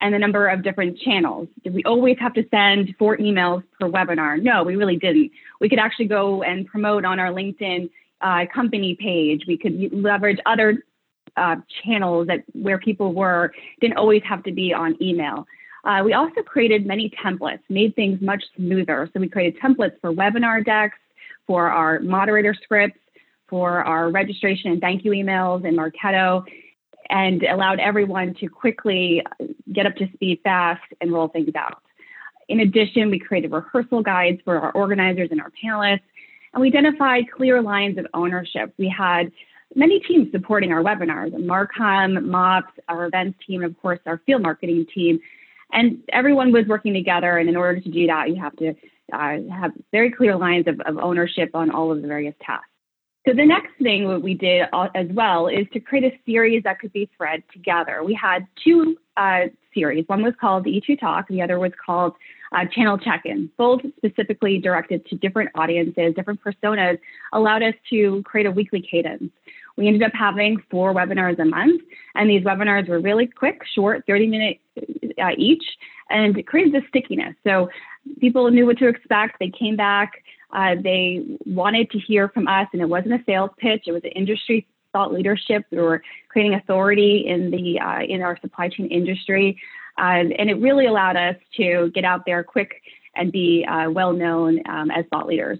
and 0.00 0.12
the 0.12 0.18
number 0.18 0.48
of 0.48 0.62
different 0.62 0.98
channels. 0.98 1.48
Did 1.62 1.72
we 1.72 1.82
always 1.84 2.18
have 2.18 2.34
to 2.34 2.44
send 2.50 2.94
four 2.98 3.16
emails 3.16 3.62
per 3.80 3.88
webinar? 3.88 4.42
No, 4.42 4.62
we 4.62 4.76
really 4.76 4.96
didn't. 4.96 5.30
We 5.60 5.68
could 5.68 5.78
actually 5.78 6.06
go 6.06 6.42
and 6.42 6.66
promote 6.66 7.04
on 7.06 7.18
our 7.18 7.30
LinkedIn 7.30 7.88
uh, 8.20 8.44
company 8.54 8.96
page. 9.00 9.44
We 9.46 9.56
could 9.56 9.92
leverage 9.92 10.38
other 10.44 10.84
uh, 11.36 11.56
channels 11.82 12.26
that 12.26 12.44
where 12.52 12.78
people 12.78 13.14
were. 13.14 13.52
Didn't 13.80 13.96
always 13.96 14.22
have 14.28 14.42
to 14.44 14.52
be 14.52 14.74
on 14.74 15.02
email. 15.02 15.46
Uh, 15.84 16.02
we 16.04 16.12
also 16.12 16.42
created 16.42 16.86
many 16.86 17.10
templates, 17.24 17.60
made 17.68 17.94
things 17.94 18.20
much 18.20 18.42
smoother. 18.56 19.08
So 19.12 19.20
we 19.20 19.28
created 19.28 19.60
templates 19.60 20.00
for 20.00 20.12
webinar 20.12 20.64
decks, 20.64 20.98
for 21.46 21.70
our 21.70 22.00
moderator 22.00 22.54
scripts, 22.62 22.98
for 23.48 23.84
our 23.84 24.10
registration 24.10 24.72
and 24.72 24.80
thank 24.80 25.04
you 25.04 25.12
emails 25.12 25.64
in 25.64 25.76
Marketo, 25.76 26.44
and 27.10 27.42
allowed 27.42 27.80
everyone 27.80 28.34
to 28.40 28.48
quickly 28.48 29.22
get 29.72 29.86
up 29.86 29.94
to 29.96 30.08
speed 30.14 30.40
fast 30.42 30.82
and 31.00 31.12
roll 31.12 31.28
things 31.28 31.50
out. 31.54 31.82
In 32.48 32.60
addition, 32.60 33.10
we 33.10 33.18
created 33.18 33.52
rehearsal 33.52 34.02
guides 34.02 34.40
for 34.44 34.58
our 34.58 34.72
organizers 34.72 35.28
and 35.30 35.40
our 35.40 35.50
panelists, 35.62 36.00
and 36.52 36.60
we 36.60 36.68
identified 36.68 37.24
clear 37.30 37.60
lines 37.62 37.98
of 37.98 38.06
ownership. 38.14 38.72
We 38.78 38.88
had 38.88 39.32
many 39.74 40.00
teams 40.00 40.30
supporting 40.30 40.72
our 40.72 40.82
webinars, 40.82 41.32
Marcom, 41.32 42.24
MOPS, 42.24 42.72
our 42.88 43.06
events 43.06 43.38
team, 43.46 43.62
of 43.64 43.80
course, 43.80 43.98
our 44.06 44.20
field 44.24 44.42
marketing 44.42 44.86
team. 44.94 45.20
And 45.72 45.98
everyone 46.12 46.52
was 46.52 46.66
working 46.66 46.94
together. 46.94 47.38
And 47.38 47.48
in 47.48 47.56
order 47.56 47.80
to 47.80 47.88
do 47.88 48.06
that, 48.06 48.28
you 48.28 48.36
have 48.36 48.54
to 48.56 48.74
uh, 49.12 49.36
have 49.50 49.72
very 49.92 50.10
clear 50.10 50.36
lines 50.36 50.66
of, 50.66 50.80
of 50.80 50.98
ownership 50.98 51.50
on 51.54 51.70
all 51.70 51.92
of 51.92 52.02
the 52.02 52.08
various 52.08 52.34
tasks. 52.44 52.68
So 53.26 53.32
the 53.32 53.46
next 53.46 53.70
thing 53.82 54.06
that 54.08 54.20
we 54.20 54.34
did 54.34 54.66
uh, 54.72 54.88
as 54.94 55.06
well 55.10 55.48
is 55.48 55.66
to 55.72 55.80
create 55.80 56.04
a 56.04 56.16
series 56.26 56.62
that 56.64 56.78
could 56.78 56.92
be 56.92 57.08
thread 57.16 57.42
together. 57.52 58.04
We 58.04 58.12
had 58.14 58.46
two 58.62 58.98
uh, 59.16 59.44
series. 59.72 60.04
One 60.08 60.22
was 60.22 60.34
called 60.38 60.64
the 60.64 60.70
E2 60.70 61.00
Talk, 61.00 61.28
the 61.28 61.40
other 61.40 61.58
was 61.58 61.72
called 61.84 62.14
uh, 62.52 62.66
Channel 62.66 62.98
Check-in. 62.98 63.50
Both 63.56 63.80
specifically 63.96 64.58
directed 64.58 65.06
to 65.06 65.16
different 65.16 65.50
audiences, 65.54 66.14
different 66.14 66.40
personas, 66.42 66.98
allowed 67.32 67.62
us 67.62 67.74
to 67.90 68.22
create 68.24 68.46
a 68.46 68.50
weekly 68.50 68.82
cadence. 68.82 69.32
We 69.76 69.88
ended 69.88 70.02
up 70.02 70.12
having 70.12 70.62
four 70.70 70.94
webinars 70.94 71.38
a 71.38 71.44
month, 71.46 71.80
and 72.14 72.28
these 72.28 72.42
webinars 72.42 72.88
were 72.88 73.00
really 73.00 73.26
quick, 73.26 73.62
short, 73.74 74.04
30 74.06 74.26
minutes 74.26 74.60
uh, 75.18 75.30
each, 75.36 75.64
and 76.10 76.36
it 76.36 76.46
created 76.46 76.74
this 76.74 76.88
stickiness. 76.88 77.34
So 77.42 77.70
people 78.20 78.50
knew 78.50 78.66
what 78.66 78.78
to 78.78 78.88
expect. 78.88 79.38
They 79.38 79.50
came 79.50 79.76
back. 79.76 80.22
Uh, 80.52 80.76
they 80.80 81.24
wanted 81.46 81.90
to 81.90 81.98
hear 81.98 82.28
from 82.28 82.46
us, 82.46 82.68
and 82.72 82.80
it 82.80 82.88
wasn't 82.88 83.14
a 83.14 83.24
sales 83.24 83.50
pitch. 83.58 83.84
It 83.86 83.92
was 83.92 84.04
an 84.04 84.10
industry 84.10 84.66
thought 84.92 85.12
leadership. 85.12 85.64
We 85.70 85.78
were 85.78 86.02
creating 86.28 86.54
authority 86.54 87.24
in 87.26 87.50
the 87.50 87.80
uh, 87.80 88.02
in 88.02 88.22
our 88.22 88.38
supply 88.40 88.68
chain 88.68 88.86
industry, 88.86 89.58
uh, 89.98 90.22
and 90.38 90.48
it 90.50 90.60
really 90.60 90.86
allowed 90.86 91.16
us 91.16 91.36
to 91.56 91.90
get 91.94 92.04
out 92.04 92.24
there 92.24 92.44
quick 92.44 92.80
and 93.16 93.32
be 93.32 93.66
uh, 93.68 93.90
well 93.90 94.12
known 94.12 94.60
um, 94.68 94.90
as 94.90 95.04
thought 95.10 95.26
leaders. 95.26 95.58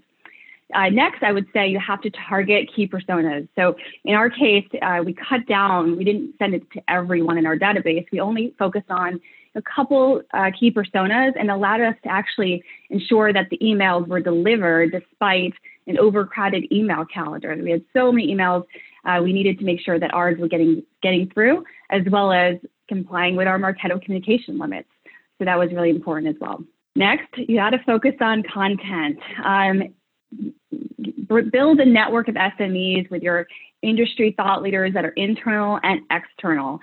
Uh, 0.72 0.88
next, 0.88 1.22
I 1.22 1.30
would 1.30 1.46
say 1.52 1.68
you 1.68 1.78
have 1.78 2.00
to 2.02 2.10
target 2.10 2.70
key 2.74 2.88
personas. 2.88 3.48
So 3.54 3.76
in 4.04 4.14
our 4.14 4.30
case, 4.30 4.66
uh, 4.80 5.02
we 5.04 5.12
cut 5.12 5.46
down, 5.46 5.96
we 5.96 6.04
didn't 6.04 6.34
send 6.38 6.54
it 6.54 6.68
to 6.72 6.82
everyone 6.88 7.38
in 7.38 7.46
our 7.46 7.56
database. 7.56 8.06
We 8.10 8.18
only 8.20 8.54
focused 8.58 8.90
on 8.90 9.20
a 9.54 9.62
couple 9.62 10.22
uh, 10.32 10.50
key 10.58 10.70
personas 10.70 11.32
and 11.38 11.50
allowed 11.50 11.80
us 11.80 11.94
to 12.02 12.10
actually 12.10 12.62
ensure 12.90 13.32
that 13.32 13.48
the 13.50 13.58
emails 13.58 14.06
were 14.08 14.20
delivered 14.20 14.92
despite 14.92 15.52
an 15.86 15.98
overcrowded 15.98 16.70
email 16.72 17.04
calendar. 17.04 17.56
We 17.62 17.70
had 17.70 17.84
so 17.92 18.10
many 18.10 18.34
emails, 18.34 18.64
uh, 19.04 19.20
we 19.22 19.32
needed 19.32 19.58
to 19.58 19.64
make 19.64 19.80
sure 19.80 19.98
that 19.98 20.12
ours 20.14 20.36
were 20.38 20.48
getting 20.48 20.82
getting 21.02 21.30
through, 21.30 21.64
as 21.90 22.02
well 22.10 22.32
as 22.32 22.56
complying 22.88 23.36
with 23.36 23.46
our 23.46 23.58
Marketo 23.58 24.00
communication 24.02 24.58
limits. 24.58 24.88
So 25.38 25.44
that 25.44 25.58
was 25.58 25.70
really 25.72 25.90
important 25.90 26.34
as 26.34 26.40
well. 26.40 26.62
Next, 26.96 27.26
you 27.36 27.56
got 27.56 27.70
to 27.70 27.78
focus 27.84 28.14
on 28.20 28.44
content. 28.44 29.18
Um, 29.44 29.94
build 31.50 31.80
a 31.80 31.84
network 31.84 32.28
of 32.28 32.36
SMEs 32.36 33.10
with 33.10 33.22
your 33.22 33.46
industry 33.82 34.34
thought 34.36 34.62
leaders 34.62 34.94
that 34.94 35.04
are 35.04 35.10
internal 35.10 35.78
and 35.82 36.00
external. 36.10 36.80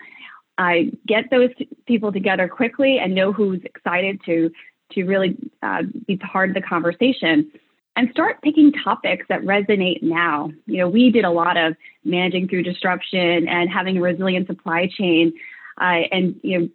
Uh, 0.58 0.92
get 1.08 1.30
those 1.32 1.50
people 1.88 2.12
together 2.12 2.48
quickly 2.48 3.00
and 3.00 3.16
know 3.16 3.32
who's 3.32 3.62
excited 3.64 4.20
to 4.26 4.52
to 4.92 5.06
really 5.06 5.38
uh, 5.64 5.84
be 6.06 6.18
part 6.18 6.50
of 6.50 6.56
the 6.56 6.62
conversation 6.62 7.50
and 7.96 8.10
start 8.12 8.42
picking 8.42 8.72
topics 8.72 9.26
that 9.30 9.42
resonate 9.42 10.02
now. 10.02 10.52
You 10.66 10.80
know, 10.80 10.90
we 10.90 11.10
did 11.12 11.26
a 11.26 11.30
lot 11.30 11.58
of 11.58 11.76
managing 12.04 12.48
through 12.48 12.64
disruption 12.64 13.48
and 13.48 13.70
having 13.70 13.98
a 13.98 14.02
resilient 14.02 14.48
supply 14.48 14.88
chain, 14.88 15.34
uh, 15.80 16.02
and 16.12 16.40
you 16.44 16.72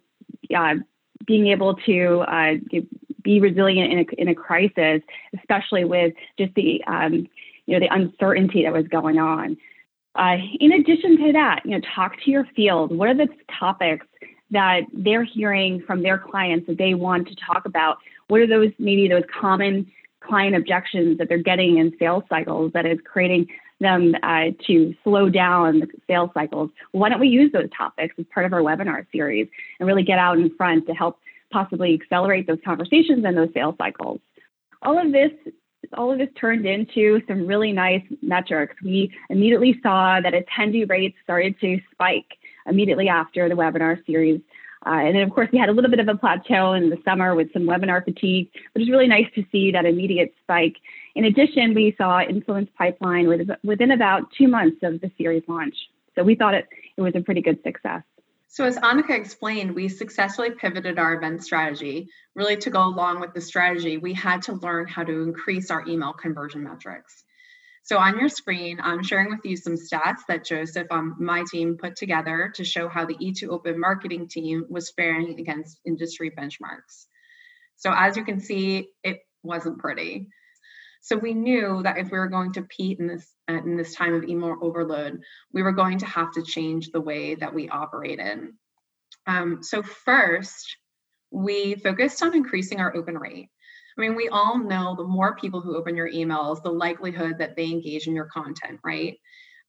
know, 0.51 0.59
uh, 0.59 0.75
being 1.25 1.47
able 1.47 1.75
to 1.75 2.19
uh, 2.19 2.53
be 3.23 3.39
resilient 3.39 3.91
in 3.91 3.99
a, 3.99 4.21
in 4.21 4.27
a 4.29 4.35
crisis, 4.35 5.01
especially 5.37 5.83
with 5.83 6.13
just 6.37 6.53
the 6.55 6.83
um, 6.85 7.27
you 7.65 7.73
know 7.73 7.79
the 7.79 7.93
uncertainty 7.93 8.63
that 8.63 8.73
was 8.73 8.87
going 8.87 9.17
on. 9.17 9.57
Uh, 10.17 10.37
in 10.59 10.71
addition 10.71 11.17
to 11.17 11.31
that, 11.31 11.61
you 11.63 11.71
know, 11.71 11.81
talk 11.95 12.19
to 12.23 12.31
your 12.31 12.45
field. 12.55 12.95
What 12.95 13.07
are 13.09 13.13
the 13.13 13.27
topics 13.59 14.05
that 14.49 14.81
they're 14.91 15.23
hearing 15.23 15.81
from 15.85 16.01
their 16.01 16.17
clients 16.17 16.65
that 16.67 16.77
they 16.79 16.95
want 16.95 17.27
to 17.27 17.35
talk 17.35 17.65
about? 17.65 17.97
What 18.27 18.41
are 18.41 18.47
those 18.47 18.71
maybe 18.79 19.07
those 19.07 19.23
common 19.39 19.91
client 20.21 20.55
objections 20.55 21.19
that 21.19 21.29
they're 21.29 21.37
getting 21.37 21.77
in 21.77 21.95
sales 21.99 22.23
cycles 22.29 22.71
that 22.73 22.85
is 22.85 22.97
creating 23.05 23.47
them 23.79 24.15
uh, 24.23 24.45
to 24.65 24.95
slow 25.03 25.29
down 25.29 25.81
the 25.81 25.87
sales 26.07 26.31
cycles? 26.33 26.71
Why 26.93 27.09
don't 27.09 27.19
we 27.19 27.27
use 27.27 27.51
those 27.51 27.69
topics 27.77 28.15
as 28.17 28.25
part 28.33 28.47
of 28.47 28.53
our 28.53 28.61
webinar 28.61 29.05
series 29.11 29.47
and 29.79 29.87
really 29.87 30.03
get 30.03 30.17
out 30.17 30.39
in 30.39 30.49
front 30.55 30.87
to 30.87 30.93
help 30.93 31.19
possibly 31.51 31.93
accelerate 31.93 32.47
those 32.47 32.59
conversations 32.65 33.23
and 33.23 33.37
those 33.37 33.53
sales 33.53 33.75
cycles? 33.77 34.19
All 34.81 34.97
of 34.97 35.11
this 35.11 35.31
all 35.93 36.11
of 36.11 36.17
this 36.17 36.29
turned 36.39 36.65
into 36.65 37.21
some 37.27 37.47
really 37.47 37.71
nice 37.71 38.03
metrics. 38.21 38.75
We 38.83 39.11
immediately 39.29 39.79
saw 39.81 40.19
that 40.21 40.33
attendee 40.33 40.89
rates 40.89 41.17
started 41.23 41.59
to 41.61 41.79
spike 41.91 42.37
immediately 42.65 43.09
after 43.09 43.47
the 43.47 43.55
webinar 43.55 44.05
series. 44.05 44.41
Uh, 44.85 44.91
and 44.91 45.15
then, 45.15 45.23
of 45.23 45.31
course, 45.31 45.49
we 45.51 45.57
had 45.57 45.69
a 45.69 45.71
little 45.71 45.89
bit 45.89 45.99
of 45.99 46.07
a 46.07 46.15
plateau 46.15 46.73
in 46.73 46.89
the 46.89 46.97
summer 47.03 47.35
with 47.35 47.51
some 47.51 47.63
webinar 47.63 48.03
fatigue, 48.03 48.49
but 48.73 48.81
it's 48.81 48.91
really 48.91 49.07
nice 49.07 49.25
to 49.35 49.43
see 49.51 49.71
that 49.71 49.85
immediate 49.85 50.33
spike. 50.43 50.75
In 51.15 51.25
addition, 51.25 51.73
we 51.73 51.95
saw 51.97 52.21
influence 52.21 52.69
pipeline 52.77 53.27
within 53.63 53.91
about 53.91 54.31
two 54.37 54.47
months 54.47 54.77
of 54.83 55.01
the 55.01 55.11
series 55.17 55.43
launch. 55.47 55.75
So 56.15 56.23
we 56.23 56.35
thought 56.35 56.53
it, 56.53 56.67
it 56.95 57.01
was 57.01 57.13
a 57.15 57.21
pretty 57.21 57.41
good 57.41 57.61
success. 57.63 58.03
So, 58.57 58.65
as 58.65 58.75
Annika 58.77 59.11
explained, 59.11 59.75
we 59.75 59.87
successfully 59.87 60.49
pivoted 60.49 60.97
our 60.97 61.13
event 61.13 61.43
strategy. 61.43 62.09
Really, 62.33 62.57
to 62.57 62.71
go 62.71 62.85
along 62.85 63.19
with 63.19 63.35
the 63.35 63.39
strategy, 63.39 63.99
we 63.99 64.15
had 64.15 64.41
to 64.41 64.53
learn 64.53 64.87
how 64.87 65.03
to 65.03 65.21
increase 65.21 65.69
our 65.69 65.87
email 65.87 66.11
conversion 66.11 66.63
metrics. 66.63 67.23
So, 67.83 67.99
on 67.99 68.17
your 68.17 68.29
screen, 68.29 68.79
I'm 68.81 69.03
sharing 69.03 69.29
with 69.29 69.45
you 69.45 69.57
some 69.57 69.75
stats 69.75 70.21
that 70.27 70.43
Joseph 70.43 70.87
on 70.89 71.17
my 71.19 71.43
team 71.51 71.77
put 71.77 71.95
together 71.95 72.51
to 72.55 72.63
show 72.63 72.89
how 72.89 73.05
the 73.05 73.13
E2 73.13 73.47
Open 73.49 73.79
marketing 73.79 74.27
team 74.27 74.65
was 74.69 74.89
faring 74.89 75.39
against 75.39 75.79
industry 75.85 76.31
benchmarks. 76.31 77.05
So, 77.75 77.93
as 77.95 78.17
you 78.17 78.25
can 78.25 78.39
see, 78.39 78.89
it 79.03 79.19
wasn't 79.43 79.77
pretty. 79.77 80.29
So 81.07 81.15
we 81.15 81.33
knew 81.33 81.83
that 81.83 81.97
if 81.97 82.11
we 82.11 82.17
were 82.17 82.27
going 82.27 82.51
to 82.51 82.59
compete 82.59 82.99
in 82.99 83.07
this 83.07 83.33
uh, 83.49 83.53
in 83.53 83.77
this 83.77 83.95
time 83.95 84.13
of 84.13 84.25
email 84.25 84.57
overload, 84.61 85.21
we 85.53 85.63
were 85.63 85.71
going 85.71 85.99
to 85.99 86.05
have 86.05 86.33
to 86.33 86.43
change 86.43 86.89
the 86.89 86.99
way 86.99 87.35
that 87.35 87.53
we 87.53 87.69
operated. 87.69 88.49
Um, 89.25 89.63
so 89.63 89.81
first, 89.81 90.75
we 91.31 91.75
focused 91.75 92.21
on 92.21 92.35
increasing 92.35 92.81
our 92.81 92.93
open 92.93 93.17
rate. 93.17 93.47
I 93.97 94.01
mean, 94.01 94.15
we 94.15 94.27
all 94.27 94.57
know 94.57 94.95
the 94.97 95.05
more 95.05 95.37
people 95.37 95.61
who 95.61 95.77
open 95.77 95.95
your 95.95 96.11
emails, 96.11 96.61
the 96.61 96.73
likelihood 96.73 97.37
that 97.37 97.55
they 97.55 97.67
engage 97.67 98.07
in 98.07 98.13
your 98.13 98.25
content, 98.25 98.81
right? 98.83 99.17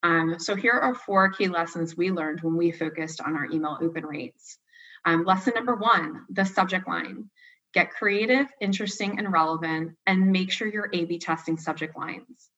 Um, 0.02 0.40
so 0.40 0.56
here 0.56 0.72
are 0.72 0.92
four 0.92 1.30
key 1.30 1.46
lessons 1.46 1.96
we 1.96 2.10
learned 2.10 2.40
when 2.40 2.56
we 2.56 2.72
focused 2.72 3.20
on 3.20 3.36
our 3.36 3.46
email 3.46 3.78
open 3.80 4.04
rates. 4.04 4.58
Um, 5.04 5.24
lesson 5.24 5.52
number 5.54 5.76
one, 5.76 6.24
the 6.30 6.44
subject 6.44 6.88
line. 6.88 7.30
Get 7.74 7.90
creative, 7.90 8.46
interesting, 8.60 9.18
and 9.18 9.30
relevant, 9.30 9.96
and 10.06 10.32
make 10.32 10.50
sure 10.50 10.66
you're 10.66 10.90
A 10.92 11.04
B 11.04 11.18
testing 11.18 11.58
subject 11.58 11.96
lines. 11.96 12.50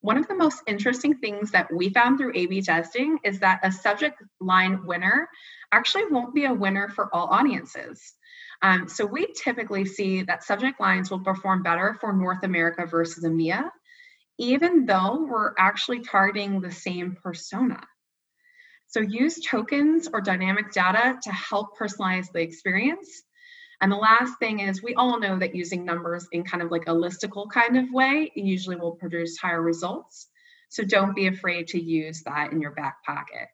One 0.00 0.18
of 0.18 0.28
the 0.28 0.34
most 0.34 0.62
interesting 0.66 1.16
things 1.16 1.52
that 1.52 1.72
we 1.72 1.88
found 1.88 2.18
through 2.18 2.32
A 2.34 2.46
B 2.46 2.62
testing 2.62 3.18
is 3.24 3.40
that 3.40 3.60
a 3.62 3.72
subject 3.72 4.22
line 4.40 4.86
winner 4.86 5.28
actually 5.72 6.06
won't 6.10 6.34
be 6.34 6.44
a 6.44 6.52
winner 6.52 6.88
for 6.88 7.14
all 7.14 7.28
audiences. 7.28 8.02
Um, 8.62 8.88
so 8.88 9.04
we 9.04 9.26
typically 9.32 9.84
see 9.84 10.22
that 10.22 10.44
subject 10.44 10.80
lines 10.80 11.10
will 11.10 11.20
perform 11.20 11.62
better 11.62 11.96
for 12.00 12.12
North 12.12 12.42
America 12.44 12.86
versus 12.86 13.24
EMEA, 13.24 13.70
even 14.38 14.86
though 14.86 15.26
we're 15.28 15.52
actually 15.58 16.00
targeting 16.00 16.60
the 16.60 16.72
same 16.72 17.16
persona. 17.22 17.80
So 18.86 19.00
use 19.00 19.40
tokens 19.40 20.08
or 20.12 20.20
dynamic 20.20 20.72
data 20.72 21.18
to 21.22 21.32
help 21.32 21.78
personalize 21.78 22.30
the 22.32 22.40
experience 22.40 23.22
and 23.80 23.90
the 23.90 23.96
last 23.96 24.38
thing 24.38 24.60
is, 24.60 24.82
we 24.82 24.94
all 24.94 25.18
know 25.18 25.38
that 25.38 25.54
using 25.54 25.84
numbers 25.84 26.26
in 26.32 26.44
kind 26.44 26.62
of 26.62 26.70
like 26.70 26.86
a 26.86 26.92
listicle 26.92 27.50
kind 27.50 27.76
of 27.76 27.92
way 27.92 28.32
usually 28.34 28.76
will 28.76 28.96
produce 28.96 29.38
higher 29.38 29.60
results. 29.60 30.28
So 30.68 30.84
don't 30.84 31.14
be 31.14 31.26
afraid 31.26 31.68
to 31.68 31.82
use 31.82 32.22
that 32.22 32.52
in 32.52 32.60
your 32.60 32.72
back 32.72 33.04
pocket. 33.04 33.48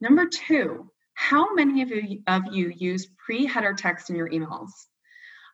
Number 0.00 0.26
two, 0.26 0.90
how 1.14 1.54
many 1.54 1.82
of 1.82 1.90
you, 1.90 2.22
of 2.26 2.42
you 2.52 2.72
use 2.74 3.06
pre 3.06 3.46
header 3.46 3.74
text 3.74 4.10
in 4.10 4.16
your 4.16 4.28
emails? 4.28 4.70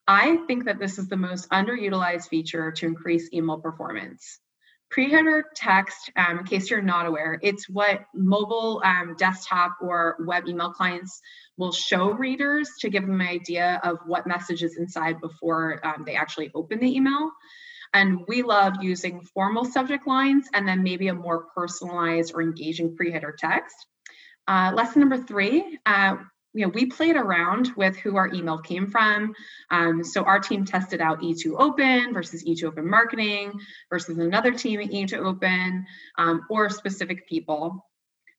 I 0.06 0.36
think 0.46 0.66
that 0.66 0.78
this 0.78 0.98
is 0.98 1.08
the 1.08 1.16
most 1.16 1.48
underutilized 1.48 2.28
feature 2.28 2.72
to 2.72 2.86
increase 2.86 3.32
email 3.32 3.58
performance. 3.58 4.38
Pre-header 4.94 5.46
text, 5.56 6.12
um, 6.14 6.38
in 6.38 6.44
case 6.44 6.70
you're 6.70 6.80
not 6.80 7.06
aware, 7.06 7.36
it's 7.42 7.68
what 7.68 8.04
mobile, 8.14 8.80
um, 8.84 9.16
desktop, 9.18 9.72
or 9.80 10.14
web 10.20 10.46
email 10.46 10.70
clients 10.70 11.20
will 11.56 11.72
show 11.72 12.12
readers 12.12 12.70
to 12.78 12.88
give 12.88 13.02
them 13.02 13.20
an 13.20 13.26
idea 13.26 13.80
of 13.82 13.98
what 14.06 14.24
message 14.28 14.62
is 14.62 14.76
inside 14.76 15.20
before 15.20 15.84
um, 15.84 16.04
they 16.06 16.14
actually 16.14 16.52
open 16.54 16.78
the 16.78 16.94
email. 16.94 17.32
And 17.92 18.20
we 18.28 18.42
love 18.42 18.74
using 18.82 19.22
formal 19.34 19.64
subject 19.64 20.06
lines 20.06 20.46
and 20.54 20.66
then 20.68 20.84
maybe 20.84 21.08
a 21.08 21.14
more 21.14 21.46
personalized 21.56 22.30
or 22.32 22.42
engaging 22.42 22.94
pre-header 22.94 23.34
text. 23.36 23.74
Uh, 24.46 24.70
lesson 24.76 25.00
number 25.00 25.18
three, 25.18 25.76
uh, 25.86 26.18
you 26.54 26.64
know, 26.64 26.72
we 26.72 26.86
played 26.86 27.16
around 27.16 27.72
with 27.76 27.96
who 27.96 28.16
our 28.16 28.32
email 28.32 28.58
came 28.58 28.86
from. 28.86 29.34
Um, 29.70 30.04
so 30.04 30.22
our 30.22 30.38
team 30.38 30.64
tested 30.64 31.00
out 31.00 31.20
E2 31.20 31.56
Open 31.58 32.14
versus 32.14 32.44
E2 32.44 32.64
Open 32.64 32.88
Marketing 32.88 33.52
versus 33.90 34.18
another 34.18 34.52
team 34.52 34.80
at 34.80 34.90
E2 34.90 35.14
Open 35.14 35.84
um, 36.16 36.42
or 36.48 36.70
specific 36.70 37.28
people. 37.28 37.84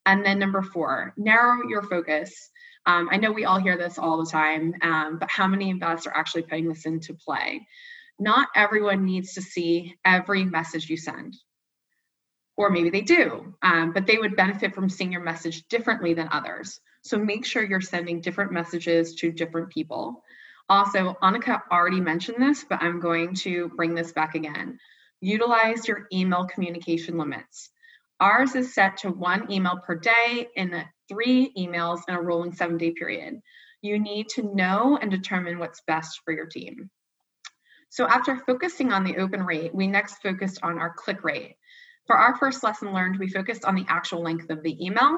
And 0.06 0.26
then 0.26 0.40
number 0.40 0.62
four, 0.62 1.14
narrow 1.18 1.68
your 1.68 1.82
focus. 1.82 2.50
Um, 2.86 3.10
I 3.12 3.18
know 3.18 3.34
we 3.34 3.46
all 3.46 3.60
hear 3.60 3.78
this 3.78 3.98
all 3.98 4.24
the 4.24 4.32
time, 4.32 4.76
um, 4.82 5.18
but 5.20 5.30
how 5.30 5.48
many 5.48 5.72
of 5.72 5.84
us 5.84 6.08
are 6.08 6.16
actually 6.16 6.44
putting 6.44 6.70
this 6.70 6.86
into 6.86 7.16
play? 7.16 7.68
Not 8.18 8.48
everyone 8.56 9.04
needs 9.04 9.34
to 9.34 9.42
see 9.42 9.98
every 10.06 10.46
message 10.46 10.90
you 10.90 10.96
send. 10.96 11.36
Or 12.56 12.70
maybe 12.70 12.92
they 12.92 13.02
do, 13.02 13.56
um, 13.62 13.92
but 13.92 14.08
they 14.08 14.18
would 14.18 14.38
benefit 14.38 14.74
from 14.74 14.88
seeing 14.88 15.12
your 15.12 15.24
message 15.24 15.68
differently 15.68 16.14
than 16.14 16.30
others. 16.32 16.80
So 17.06 17.20
make 17.20 17.46
sure 17.46 17.64
you're 17.64 17.82
sending 17.82 18.20
different 18.20 18.52
messages 18.52 19.14
to 19.18 19.32
different 19.32 19.70
people. 19.70 20.24
Also, 20.68 21.16
Annika 21.22 21.62
already 21.72 22.02
mentioned 22.02 22.38
this, 22.42 22.66
but 22.68 22.82
I'm 22.82 23.00
going 23.00 23.36
to 23.36 23.70
bring 23.76 23.94
this 23.94 24.12
back 24.12 24.34
again. 24.34 24.80
Utilize 25.22 25.88
your 25.88 26.08
email 26.12 26.48
communication 26.48 27.20
limits. 27.20 27.70
Ours 28.20 28.56
is 28.56 28.74
set 28.74 28.98
to 28.98 29.12
one 29.12 29.52
email 29.52 29.80
per 29.86 29.94
day 29.94 30.48
in 30.56 30.84
three 31.08 31.54
emails 31.56 32.02
in 32.08 32.16
a 32.16 32.22
rolling 32.22 32.54
seven 32.54 32.80
day 32.80 32.90
period. 32.90 33.40
You 33.84 34.00
need 34.00 34.30
to 34.30 34.56
know 34.56 34.98
and 35.00 35.12
determine 35.12 35.60
what's 35.60 35.82
best 35.86 36.22
for 36.26 36.34
your 36.34 36.48
team. 36.48 36.90
So, 37.90 38.08
after 38.08 38.36
focusing 38.36 38.92
on 38.92 39.04
the 39.04 39.18
open 39.18 39.44
rate, 39.44 39.76
we 39.76 39.86
next 39.86 40.24
focused 40.24 40.62
on 40.64 40.80
our 40.80 40.96
click 40.98 41.24
rate. 41.24 41.56
For 42.08 42.16
our 42.16 42.38
first 42.38 42.64
lesson 42.64 42.94
learned, 42.94 43.18
we 43.18 43.30
focused 43.30 43.66
on 43.66 43.76
the 43.76 43.86
actual 43.88 44.22
length 44.22 44.50
of 44.50 44.62
the 44.62 44.86
email. 44.86 45.18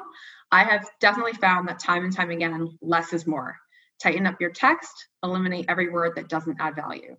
I 0.51 0.63
have 0.63 0.87
definitely 0.99 1.33
found 1.33 1.67
that 1.67 1.79
time 1.79 2.03
and 2.05 2.15
time 2.15 2.31
again, 2.31 2.77
less 2.81 3.11
is 3.11 3.27
more. 3.27 3.57
Tighten 4.01 4.27
up 4.27 4.39
your 4.39 4.51
text, 4.51 4.93
eliminate 5.23 5.65
every 5.67 5.89
word 5.89 6.15
that 6.15 6.29
doesn't 6.29 6.57
add 6.59 6.75
value. 6.75 7.17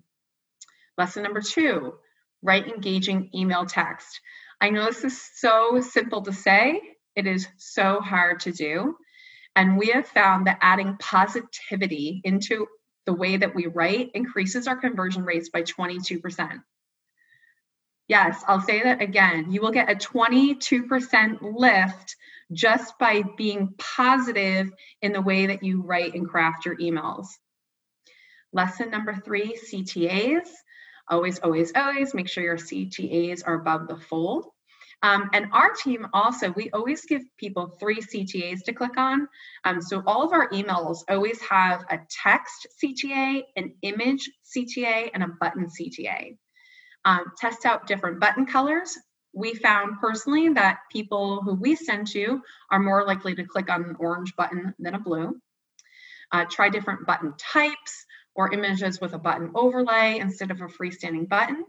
Lesson 0.96 1.22
number 1.22 1.40
two 1.40 1.94
write 2.42 2.68
engaging 2.68 3.30
email 3.34 3.66
text. 3.66 4.20
I 4.60 4.70
know 4.70 4.84
this 4.86 5.04
is 5.04 5.20
so 5.34 5.80
simple 5.80 6.22
to 6.22 6.32
say, 6.32 6.80
it 7.16 7.26
is 7.26 7.48
so 7.56 8.00
hard 8.00 8.40
to 8.40 8.52
do. 8.52 8.96
And 9.56 9.76
we 9.76 9.88
have 9.88 10.06
found 10.06 10.46
that 10.46 10.58
adding 10.60 10.96
positivity 11.00 12.20
into 12.22 12.68
the 13.06 13.12
way 13.12 13.36
that 13.36 13.56
we 13.56 13.66
write 13.66 14.10
increases 14.14 14.68
our 14.68 14.76
conversion 14.76 15.24
rates 15.24 15.48
by 15.48 15.62
22%. 15.62 16.62
Yes, 18.08 18.42
I'll 18.48 18.62
say 18.62 18.82
that 18.82 19.02
again. 19.02 19.52
You 19.52 19.60
will 19.60 19.70
get 19.70 19.90
a 19.90 19.94
22% 19.94 21.38
lift 21.42 22.16
just 22.50 22.98
by 22.98 23.22
being 23.36 23.74
positive 23.76 24.70
in 25.02 25.12
the 25.12 25.20
way 25.20 25.46
that 25.46 25.62
you 25.62 25.82
write 25.82 26.14
and 26.14 26.26
craft 26.26 26.64
your 26.64 26.76
emails. 26.78 27.26
Lesson 28.52 28.90
number 28.90 29.14
three 29.14 29.58
CTAs. 29.70 30.48
Always, 31.10 31.38
always, 31.40 31.72
always 31.76 32.14
make 32.14 32.28
sure 32.28 32.42
your 32.42 32.56
CTAs 32.56 33.42
are 33.46 33.54
above 33.54 33.88
the 33.88 33.96
fold. 33.96 34.46
Um, 35.02 35.30
and 35.32 35.52
our 35.52 35.72
team 35.72 36.08
also, 36.12 36.50
we 36.50 36.70
always 36.70 37.04
give 37.04 37.22
people 37.36 37.76
three 37.78 38.00
CTAs 38.00 38.64
to 38.64 38.72
click 38.72 38.96
on. 38.96 39.28
Um, 39.64 39.80
so 39.80 40.02
all 40.06 40.24
of 40.24 40.32
our 40.32 40.48
emails 40.50 41.04
always 41.08 41.40
have 41.42 41.84
a 41.90 42.00
text 42.08 42.66
CTA, 42.82 43.42
an 43.54 43.74
image 43.82 44.30
CTA, 44.44 45.10
and 45.14 45.22
a 45.22 45.28
button 45.28 45.66
CTA. 45.66 46.36
Um, 47.08 47.32
test 47.38 47.64
out 47.64 47.86
different 47.86 48.20
button 48.20 48.44
colors. 48.44 48.98
We 49.32 49.54
found 49.54 49.98
personally 49.98 50.50
that 50.50 50.80
people 50.92 51.40
who 51.40 51.54
we 51.54 51.74
send 51.74 52.08
to 52.08 52.42
are 52.70 52.78
more 52.78 53.06
likely 53.06 53.34
to 53.36 53.44
click 53.44 53.70
on 53.70 53.82
an 53.82 53.96
orange 53.98 54.36
button 54.36 54.74
than 54.78 54.94
a 54.94 54.98
blue. 54.98 55.40
Uh, 56.32 56.44
try 56.50 56.68
different 56.68 57.06
button 57.06 57.32
types 57.38 58.04
or 58.34 58.52
images 58.52 59.00
with 59.00 59.14
a 59.14 59.18
button 59.18 59.52
overlay 59.54 60.18
instead 60.18 60.50
of 60.50 60.60
a 60.60 60.66
freestanding 60.66 61.26
button. 61.26 61.64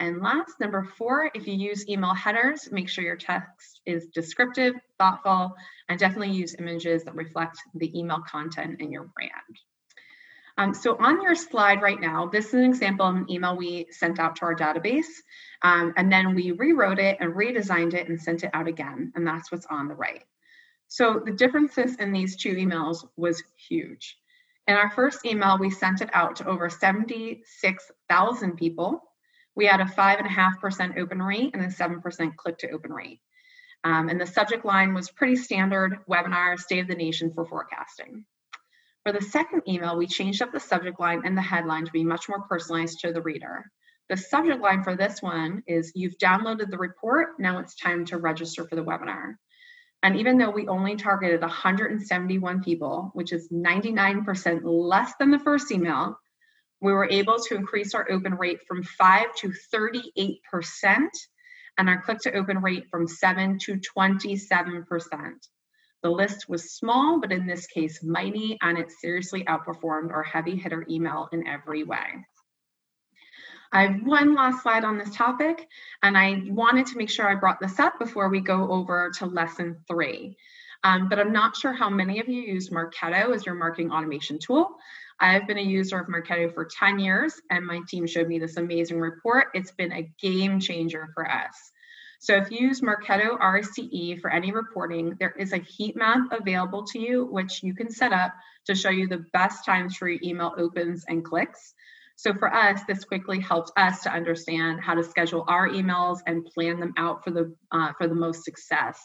And 0.00 0.22
last, 0.22 0.58
number 0.60 0.82
four, 0.96 1.30
if 1.34 1.46
you 1.46 1.52
use 1.52 1.86
email 1.86 2.14
headers, 2.14 2.72
make 2.72 2.88
sure 2.88 3.04
your 3.04 3.16
text 3.16 3.82
is 3.84 4.06
descriptive, 4.14 4.76
thoughtful, 4.98 5.52
and 5.90 5.98
definitely 5.98 6.32
use 6.32 6.56
images 6.58 7.04
that 7.04 7.14
reflect 7.14 7.58
the 7.74 7.96
email 7.98 8.22
content 8.26 8.80
in 8.80 8.90
your 8.90 9.10
brand. 9.14 9.58
Um, 10.56 10.72
so 10.72 10.96
on 10.98 11.20
your 11.20 11.34
slide 11.34 11.82
right 11.82 12.00
now, 12.00 12.26
this 12.26 12.46
is 12.48 12.54
an 12.54 12.64
example 12.64 13.06
of 13.06 13.16
an 13.16 13.30
email 13.30 13.56
we 13.56 13.86
sent 13.90 14.20
out 14.20 14.36
to 14.36 14.42
our 14.42 14.54
database, 14.54 15.06
um, 15.62 15.92
and 15.96 16.12
then 16.12 16.34
we 16.34 16.52
rewrote 16.52 17.00
it 17.00 17.16
and 17.20 17.34
redesigned 17.34 17.94
it 17.94 18.08
and 18.08 18.20
sent 18.20 18.44
it 18.44 18.50
out 18.52 18.68
again, 18.68 19.12
and 19.16 19.26
that's 19.26 19.50
what's 19.50 19.66
on 19.66 19.88
the 19.88 19.94
right. 19.94 20.22
So 20.86 21.20
the 21.24 21.32
differences 21.32 21.96
in 21.96 22.12
these 22.12 22.36
two 22.36 22.54
emails 22.54 23.04
was 23.16 23.42
huge. 23.68 24.16
In 24.68 24.76
our 24.76 24.90
first 24.90 25.26
email, 25.26 25.58
we 25.58 25.70
sent 25.70 26.02
it 26.02 26.10
out 26.12 26.36
to 26.36 26.48
over 26.48 26.70
76,000 26.70 28.56
people, 28.56 29.02
we 29.56 29.66
had 29.66 29.80
a 29.80 29.84
5.5% 29.84 30.98
open 30.98 31.22
rate 31.22 31.54
and 31.54 31.62
a 31.62 31.68
7% 31.68 32.36
click 32.36 32.58
to 32.58 32.70
open 32.70 32.92
rate. 32.92 33.20
Um, 33.84 34.08
and 34.08 34.20
the 34.20 34.26
subject 34.26 34.64
line 34.64 34.94
was 34.94 35.10
pretty 35.10 35.36
standard 35.36 35.98
webinar, 36.08 36.58
state 36.58 36.80
of 36.80 36.88
the 36.88 36.94
nation 36.94 37.32
for 37.32 37.44
forecasting. 37.44 38.24
For 39.04 39.12
the 39.12 39.20
second 39.20 39.62
email, 39.68 39.98
we 39.98 40.06
changed 40.06 40.40
up 40.40 40.50
the 40.50 40.60
subject 40.60 40.98
line 40.98 41.22
and 41.26 41.36
the 41.36 41.42
headline 41.42 41.84
to 41.84 41.92
be 41.92 42.04
much 42.04 42.26
more 42.26 42.40
personalized 42.40 43.00
to 43.00 43.12
the 43.12 43.20
reader. 43.20 43.70
The 44.08 44.16
subject 44.16 44.62
line 44.62 44.82
for 44.82 44.96
this 44.96 45.20
one 45.20 45.62
is 45.66 45.92
You've 45.94 46.16
downloaded 46.16 46.70
the 46.70 46.78
report, 46.78 47.38
now 47.38 47.58
it's 47.58 47.74
time 47.74 48.06
to 48.06 48.16
register 48.16 48.66
for 48.66 48.76
the 48.76 48.84
webinar. 48.84 49.34
And 50.02 50.16
even 50.16 50.38
though 50.38 50.50
we 50.50 50.68
only 50.68 50.96
targeted 50.96 51.42
171 51.42 52.62
people, 52.62 53.10
which 53.12 53.32
is 53.32 53.50
99% 53.50 54.60
less 54.64 55.12
than 55.18 55.30
the 55.30 55.38
first 55.38 55.70
email, 55.70 56.18
we 56.80 56.92
were 56.92 57.08
able 57.10 57.38
to 57.38 57.56
increase 57.56 57.94
our 57.94 58.10
open 58.10 58.34
rate 58.34 58.60
from 58.66 58.82
5 58.82 59.34
to 59.36 59.52
38% 59.72 60.38
and 61.76 61.88
our 61.88 62.00
click 62.02 62.20
to 62.20 62.34
open 62.34 62.58
rate 62.58 62.84
from 62.90 63.06
7 63.06 63.58
to 63.60 63.80
27%. 63.96 65.48
The 66.04 66.10
list 66.10 66.50
was 66.50 66.70
small, 66.70 67.18
but 67.18 67.32
in 67.32 67.46
this 67.46 67.66
case, 67.66 68.02
mighty, 68.02 68.58
and 68.60 68.76
it 68.76 68.92
seriously 68.92 69.42
outperformed 69.44 70.12
our 70.12 70.22
heavy 70.22 70.54
hitter 70.54 70.84
email 70.88 71.30
in 71.32 71.46
every 71.46 71.82
way. 71.82 72.26
I 73.72 73.86
have 73.86 74.02
one 74.02 74.34
last 74.34 74.62
slide 74.62 74.84
on 74.84 74.98
this 74.98 75.16
topic, 75.16 75.66
and 76.02 76.16
I 76.16 76.42
wanted 76.48 76.84
to 76.88 76.98
make 76.98 77.08
sure 77.08 77.26
I 77.26 77.36
brought 77.36 77.58
this 77.58 77.80
up 77.80 77.98
before 77.98 78.28
we 78.28 78.40
go 78.40 78.70
over 78.70 79.12
to 79.16 79.24
lesson 79.24 79.78
three. 79.88 80.36
Um, 80.84 81.08
but 81.08 81.18
I'm 81.18 81.32
not 81.32 81.56
sure 81.56 81.72
how 81.72 81.88
many 81.88 82.20
of 82.20 82.28
you 82.28 82.42
use 82.42 82.68
Marketo 82.68 83.34
as 83.34 83.46
your 83.46 83.54
marketing 83.54 83.90
automation 83.90 84.38
tool. 84.38 84.76
I've 85.18 85.46
been 85.46 85.56
a 85.56 85.62
user 85.62 85.98
of 85.98 86.08
Marketo 86.08 86.52
for 86.52 86.66
10 86.66 86.98
years, 86.98 87.40
and 87.50 87.66
my 87.66 87.80
team 87.88 88.06
showed 88.06 88.28
me 88.28 88.38
this 88.38 88.58
amazing 88.58 89.00
report. 89.00 89.46
It's 89.54 89.70
been 89.70 89.92
a 89.92 90.12
game 90.20 90.60
changer 90.60 91.08
for 91.14 91.26
us. 91.26 91.72
So 92.24 92.34
if 92.36 92.50
you 92.50 92.68
use 92.68 92.80
Marketo 92.80 93.38
RCE 93.38 94.18
for 94.18 94.30
any 94.30 94.50
reporting, 94.50 95.14
there 95.20 95.34
is 95.38 95.52
a 95.52 95.58
heat 95.58 95.94
map 95.94 96.20
available 96.32 96.82
to 96.84 96.98
you, 96.98 97.26
which 97.26 97.62
you 97.62 97.74
can 97.74 97.90
set 97.90 98.14
up 98.14 98.32
to 98.64 98.74
show 98.74 98.88
you 98.88 99.06
the 99.06 99.26
best 99.34 99.66
times 99.66 99.94
for 99.94 100.08
your 100.08 100.20
email 100.22 100.54
opens 100.56 101.04
and 101.06 101.22
clicks. 101.22 101.74
So 102.16 102.32
for 102.32 102.50
us, 102.50 102.80
this 102.88 103.04
quickly 103.04 103.40
helped 103.40 103.72
us 103.76 104.04
to 104.04 104.10
understand 104.10 104.80
how 104.80 104.94
to 104.94 105.04
schedule 105.04 105.44
our 105.48 105.68
emails 105.68 106.20
and 106.26 106.46
plan 106.46 106.80
them 106.80 106.94
out 106.96 107.24
for 107.24 107.30
the 107.30 107.54
uh, 107.70 107.92
for 107.98 108.08
the 108.08 108.14
most 108.14 108.42
success. 108.42 108.98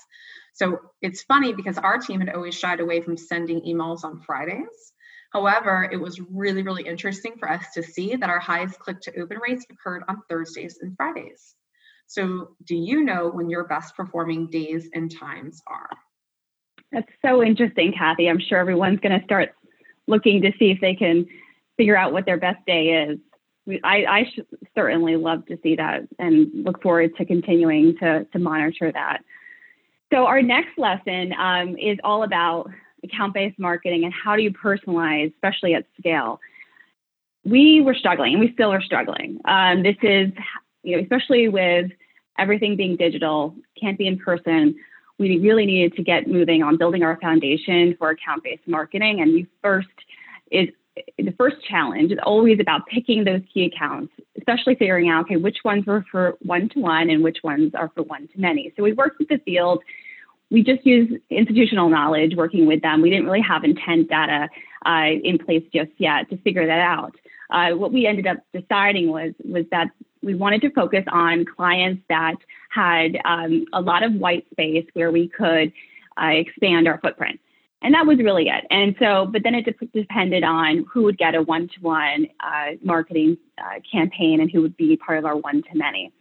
So 0.53 0.79
it's 1.01 1.23
funny 1.23 1.51
because 1.51 1.77
our 1.77 1.97
team 1.97 2.21
had 2.21 2.33
always 2.33 2.55
shied 2.55 2.79
away 2.79 3.01
from 3.01 3.17
sending 3.17 3.59
emails 3.63 4.05
on 4.05 4.21
Fridays. 4.21 4.93
However, 5.33 5.89
it 5.91 5.97
was 5.97 6.21
really, 6.21 6.63
really 6.63 6.83
interesting 6.83 7.33
for 7.37 7.51
us 7.51 7.65
to 7.73 7.83
see 7.83 8.15
that 8.15 8.29
our 8.29 8.39
highest 8.39 8.79
click 8.79 9.01
to 9.01 9.19
open 9.19 9.39
rates 9.45 9.65
occurred 9.69 10.03
on 10.07 10.21
Thursdays 10.29 10.79
and 10.81 10.95
Fridays. 10.95 11.53
So, 12.09 12.55
do 12.65 12.75
you 12.75 13.03
know 13.03 13.29
when 13.29 13.51
your 13.51 13.65
best 13.65 13.95
performing 13.95 14.47
days 14.47 14.89
and 14.95 15.15
times 15.15 15.61
are? 15.67 15.91
That's 16.91 17.07
so 17.23 17.43
interesting, 17.43 17.93
Kathy. 17.95 18.27
I'm 18.27 18.39
sure 18.39 18.57
everyone's 18.57 18.99
going 18.99 19.17
to 19.17 19.23
start 19.23 19.51
looking 20.07 20.41
to 20.41 20.51
see 20.57 20.71
if 20.71 20.81
they 20.81 20.95
can 20.95 21.27
figure 21.77 21.95
out 21.95 22.11
what 22.11 22.25
their 22.25 22.39
best 22.39 22.65
day 22.65 23.05
is. 23.07 23.19
I, 23.83 24.05
I 24.05 24.31
certainly 24.73 25.17
love 25.17 25.45
to 25.45 25.59
see 25.61 25.75
that 25.75 26.07
and 26.17 26.47
look 26.65 26.81
forward 26.81 27.15
to 27.17 27.25
continuing 27.25 27.95
to, 27.99 28.25
to 28.25 28.39
monitor 28.39 28.91
that. 28.91 29.19
So, 30.11 30.25
our 30.25 30.41
next 30.41 30.79
lesson 30.79 31.31
um, 31.33 31.77
is 31.77 31.99
all 32.03 32.23
about 32.23 32.71
account 33.03 33.35
based 33.35 33.59
marketing 33.59 34.03
and 34.05 34.11
how 34.11 34.35
do 34.35 34.41
you 34.41 34.51
personalize, 34.51 35.31
especially 35.35 35.75
at 35.75 35.85
scale. 35.99 36.39
We 37.45 37.81
were 37.81 37.93
struggling 37.93 38.33
and 38.33 38.39
we 38.39 38.51
still 38.53 38.71
are 38.71 38.81
struggling. 38.81 39.41
Um, 39.45 39.83
this 39.83 39.95
is, 40.01 40.31
you 40.83 40.95
know, 40.95 41.03
especially 41.03 41.47
with 41.47 41.91
everything 42.37 42.75
being 42.75 42.95
digital, 42.95 43.55
can't 43.79 43.97
be 43.97 44.07
in 44.07 44.17
person. 44.17 44.75
We 45.17 45.37
really 45.39 45.65
needed 45.65 45.95
to 45.95 46.03
get 46.03 46.27
moving 46.27 46.63
on 46.63 46.77
building 46.77 47.03
our 47.03 47.19
foundation 47.19 47.95
for 47.97 48.09
account 48.09 48.43
based 48.43 48.67
marketing. 48.67 49.21
And 49.21 49.33
we 49.33 49.47
first 49.61 49.87
is 50.51 50.69
the 51.17 51.33
first 51.37 51.57
challenge 51.69 52.11
is 52.11 52.19
always 52.23 52.59
about 52.59 52.85
picking 52.87 53.23
those 53.23 53.41
key 53.53 53.65
accounts, 53.65 54.13
especially 54.37 54.75
figuring 54.75 55.09
out, 55.09 55.25
okay, 55.25 55.37
which 55.37 55.59
ones 55.63 55.85
were 55.85 56.03
for 56.11 56.35
one 56.41 56.67
to 56.69 56.79
one 56.79 57.09
and 57.09 57.23
which 57.23 57.37
ones 57.43 57.73
are 57.73 57.89
for 57.95 58.03
one 58.03 58.27
to 58.27 58.39
many. 58.39 58.73
So 58.75 58.83
we 58.83 58.91
worked 58.91 59.19
with 59.19 59.29
the 59.29 59.37
field 59.37 59.81
we 60.51 60.63
just 60.63 60.85
use 60.85 61.19
institutional 61.29 61.89
knowledge 61.89 62.35
working 62.35 62.65
with 62.65 62.81
them. 62.81 63.01
We 63.01 63.09
didn't 63.09 63.25
really 63.25 63.41
have 63.41 63.63
intent 63.63 64.09
data 64.09 64.49
uh, 64.85 65.05
in 65.23 65.37
place 65.37 65.63
just 65.73 65.91
yet 65.97 66.29
to 66.29 66.37
figure 66.37 66.65
that 66.65 66.79
out. 66.79 67.15
Uh, 67.49 67.75
what 67.75 67.91
we 67.91 68.05
ended 68.05 68.27
up 68.27 68.37
deciding 68.53 69.09
was 69.09 69.33
was 69.43 69.65
that 69.71 69.87
we 70.21 70.35
wanted 70.35 70.61
to 70.61 70.71
focus 70.71 71.03
on 71.11 71.45
clients 71.45 72.03
that 72.09 72.35
had 72.69 73.17
um, 73.25 73.65
a 73.73 73.81
lot 73.81 74.03
of 74.03 74.13
white 74.13 74.45
space 74.51 74.85
where 74.93 75.11
we 75.11 75.27
could 75.27 75.71
uh, 76.21 76.27
expand 76.27 76.87
our 76.87 76.99
footprint. 76.99 77.39
And 77.81 77.93
that 77.93 78.05
was 78.05 78.17
really 78.17 78.49
it. 78.49 78.65
And 78.69 78.95
so, 78.99 79.25
but 79.25 79.43
then 79.43 79.55
it 79.55 79.65
de- 79.65 80.01
depended 80.01 80.43
on 80.43 80.85
who 80.91 81.03
would 81.03 81.17
get 81.17 81.33
a 81.33 81.41
one 81.41 81.69
to 81.69 81.81
one 81.81 82.27
marketing 82.83 83.37
uh, 83.57 83.79
campaign 83.89 84.41
and 84.41 84.51
who 84.51 84.61
would 84.61 84.75
be 84.75 84.97
part 84.97 85.17
of 85.17 85.25
our 85.25 85.37
one 85.37 85.63
to 85.63 85.77
many. 85.77 86.11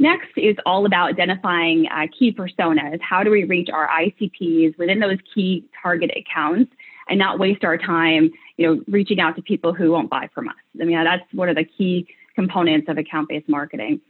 Next 0.00 0.28
is 0.36 0.56
all 0.64 0.86
about 0.86 1.10
identifying 1.10 1.86
uh, 1.88 2.06
key 2.16 2.32
personas. 2.32 3.00
How 3.00 3.22
do 3.24 3.30
we 3.30 3.44
reach 3.44 3.68
our 3.72 3.88
ICPs 3.88 4.78
within 4.78 5.00
those 5.00 5.18
key 5.34 5.64
target 5.80 6.10
accounts 6.16 6.72
and 7.08 7.18
not 7.18 7.38
waste 7.38 7.64
our 7.64 7.78
time, 7.78 8.30
you 8.56 8.66
know, 8.66 8.82
reaching 8.86 9.18
out 9.18 9.34
to 9.36 9.42
people 9.42 9.72
who 9.72 9.90
won't 9.90 10.10
buy 10.10 10.28
from 10.32 10.48
us? 10.48 10.54
I 10.80 10.84
mean, 10.84 11.02
that's 11.02 11.24
one 11.32 11.48
of 11.48 11.56
the 11.56 11.64
key 11.64 12.06
components 12.38 12.88
of 12.88 12.98
account-based 12.98 13.48
marketing. 13.48 14.00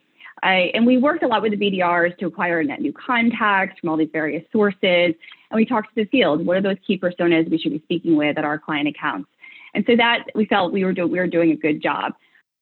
I, 0.42 0.70
and 0.74 0.86
we 0.86 0.98
worked 0.98 1.22
a 1.22 1.26
lot 1.26 1.40
with 1.40 1.52
the 1.52 1.56
BDRs 1.56 2.18
to 2.18 2.26
acquire 2.26 2.62
net 2.62 2.80
new 2.82 2.92
contacts 2.92 3.80
from 3.80 3.88
all 3.88 3.96
these 3.96 4.10
various 4.12 4.44
sources. 4.52 5.14
And 5.50 5.54
we 5.54 5.64
talked 5.64 5.88
to 5.88 6.04
the 6.04 6.08
field. 6.10 6.44
What 6.44 6.58
are 6.58 6.60
those 6.60 6.76
key 6.86 6.98
personas 6.98 7.50
we 7.50 7.56
should 7.58 7.72
be 7.72 7.80
speaking 7.84 8.16
with 8.16 8.36
at 8.36 8.44
our 8.44 8.58
client 8.58 8.86
accounts? 8.86 9.30
And 9.72 9.82
so 9.86 9.96
that 9.96 10.24
we 10.34 10.44
felt 10.44 10.74
we 10.74 10.84
were, 10.84 10.92
do, 10.92 11.06
we 11.06 11.18
were 11.18 11.26
doing 11.26 11.52
a 11.52 11.56
good 11.56 11.82
job. 11.82 12.12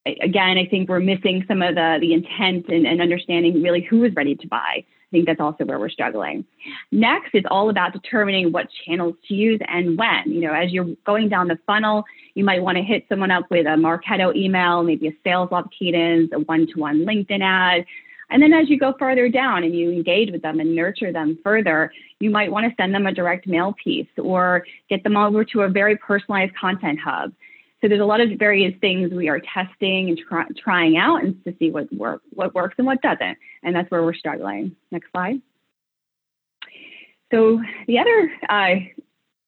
again, 0.06 0.56
I 0.56 0.66
think 0.66 0.88
we're 0.88 1.00
missing 1.00 1.44
some 1.48 1.62
of 1.62 1.74
the, 1.74 1.98
the 2.00 2.12
intent 2.12 2.68
and, 2.68 2.86
and 2.86 3.00
understanding 3.00 3.60
really 3.60 3.82
who 3.82 4.04
is 4.04 4.14
ready 4.14 4.36
to 4.36 4.46
buy. 4.46 4.84
I 5.06 5.10
think 5.12 5.26
that's 5.26 5.40
also 5.40 5.64
where 5.64 5.78
we're 5.78 5.88
struggling. 5.88 6.44
Next 6.90 7.32
is 7.32 7.44
all 7.48 7.70
about 7.70 7.92
determining 7.92 8.50
what 8.50 8.66
channels 8.84 9.14
to 9.28 9.34
use 9.34 9.60
and 9.68 9.96
when. 9.96 10.22
You 10.26 10.40
know, 10.40 10.52
as 10.52 10.72
you're 10.72 10.96
going 11.04 11.28
down 11.28 11.46
the 11.46 11.58
funnel, 11.64 12.04
you 12.34 12.44
might 12.44 12.60
want 12.60 12.76
to 12.76 12.82
hit 12.82 13.06
someone 13.08 13.30
up 13.30 13.44
with 13.48 13.66
a 13.66 13.76
Marketo 13.76 14.34
email, 14.34 14.82
maybe 14.82 15.06
a 15.06 15.12
Salesloft 15.28 15.68
cadence, 15.78 16.30
a 16.32 16.40
one-to-one 16.40 17.06
LinkedIn 17.06 17.40
ad. 17.40 17.86
And 18.30 18.42
then 18.42 18.52
as 18.52 18.68
you 18.68 18.76
go 18.76 18.94
further 18.98 19.28
down 19.28 19.62
and 19.62 19.74
you 19.76 19.92
engage 19.92 20.32
with 20.32 20.42
them 20.42 20.58
and 20.58 20.74
nurture 20.74 21.12
them 21.12 21.38
further, 21.44 21.92
you 22.18 22.28
might 22.28 22.50
want 22.50 22.66
to 22.66 22.74
send 22.76 22.92
them 22.92 23.06
a 23.06 23.12
direct 23.12 23.46
mail 23.46 23.76
piece 23.82 24.08
or 24.18 24.66
get 24.90 25.04
them 25.04 25.16
over 25.16 25.44
to 25.44 25.60
a 25.60 25.68
very 25.68 25.96
personalized 25.96 26.56
content 26.56 26.98
hub. 26.98 27.32
So 27.86 27.90
there's 27.90 28.00
a 28.00 28.04
lot 28.04 28.20
of 28.20 28.30
various 28.36 28.74
things 28.80 29.12
we 29.12 29.28
are 29.28 29.38
testing 29.38 30.08
and 30.08 30.18
try, 30.18 30.44
trying 30.58 30.96
out 30.96 31.22
and 31.22 31.44
to 31.44 31.54
see 31.56 31.70
what 31.70 31.86
work 31.92 32.20
what 32.30 32.52
works 32.52 32.74
and 32.78 32.84
what 32.84 33.00
doesn't. 33.00 33.38
And 33.62 33.76
that's 33.76 33.88
where 33.92 34.02
we're 34.02 34.12
struggling. 34.12 34.74
Next 34.90 35.08
slide. 35.12 35.40
So 37.30 37.60
the 37.86 38.00
other 38.00 38.32
uh, 38.48 38.74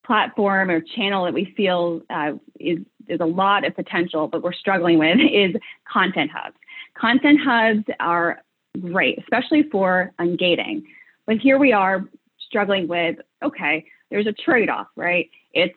platform 0.07 0.70
or 0.70 0.81
channel 0.81 1.24
that 1.24 1.35
we 1.35 1.53
feel 1.57 2.03
uh, 2.11 2.35
is 2.61 2.79
there's 3.09 3.18
a 3.18 3.24
lot 3.24 3.66
of 3.66 3.74
potential, 3.74 4.29
but 4.29 4.44
we're 4.44 4.53
struggling 4.53 5.01
with 5.01 5.18
is 5.33 5.57
content 5.92 6.31
hubs. 6.33 6.55
Content 6.94 7.40
hubs 7.42 7.83
are 7.98 8.40
great, 8.81 9.18
especially 9.18 9.64
for 9.64 10.12
ungating. 10.20 10.85
But 11.27 11.38
here 11.38 11.59
we 11.59 11.72
are 11.72 12.09
struggling 12.38 12.87
with 12.87 13.16
okay, 13.42 13.85
there's 14.12 14.29
a 14.29 14.33
trade 14.33 14.70
off, 14.70 14.87
right? 14.94 15.29
It's 15.55 15.74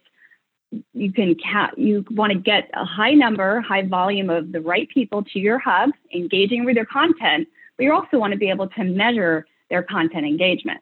you 0.94 1.12
can 1.12 1.36
ca- 1.36 1.72
you 1.78 2.06
want 2.12 2.32
to 2.32 2.40
get 2.40 2.70
a 2.74 2.86
high 2.86 3.14
number, 3.14 3.62
high 3.62 3.86
volume 3.86 4.30
of 4.30 4.52
the 4.52 4.62
right 4.62 4.88
people 4.90 5.24
to 5.24 5.40
your 5.40 5.60
hub, 5.60 5.92
engaging 6.14 6.66
with 6.66 6.76
their 6.76 6.86
content, 6.86 7.48
but 7.78 7.84
you 7.84 7.94
also 7.94 8.18
want 8.18 8.32
to 8.32 8.40
be 8.40 8.50
able 8.50 8.68
to 8.70 8.84
measure 8.84 9.46
their 9.70 9.84
content 9.84 10.26
engagement. 10.26 10.82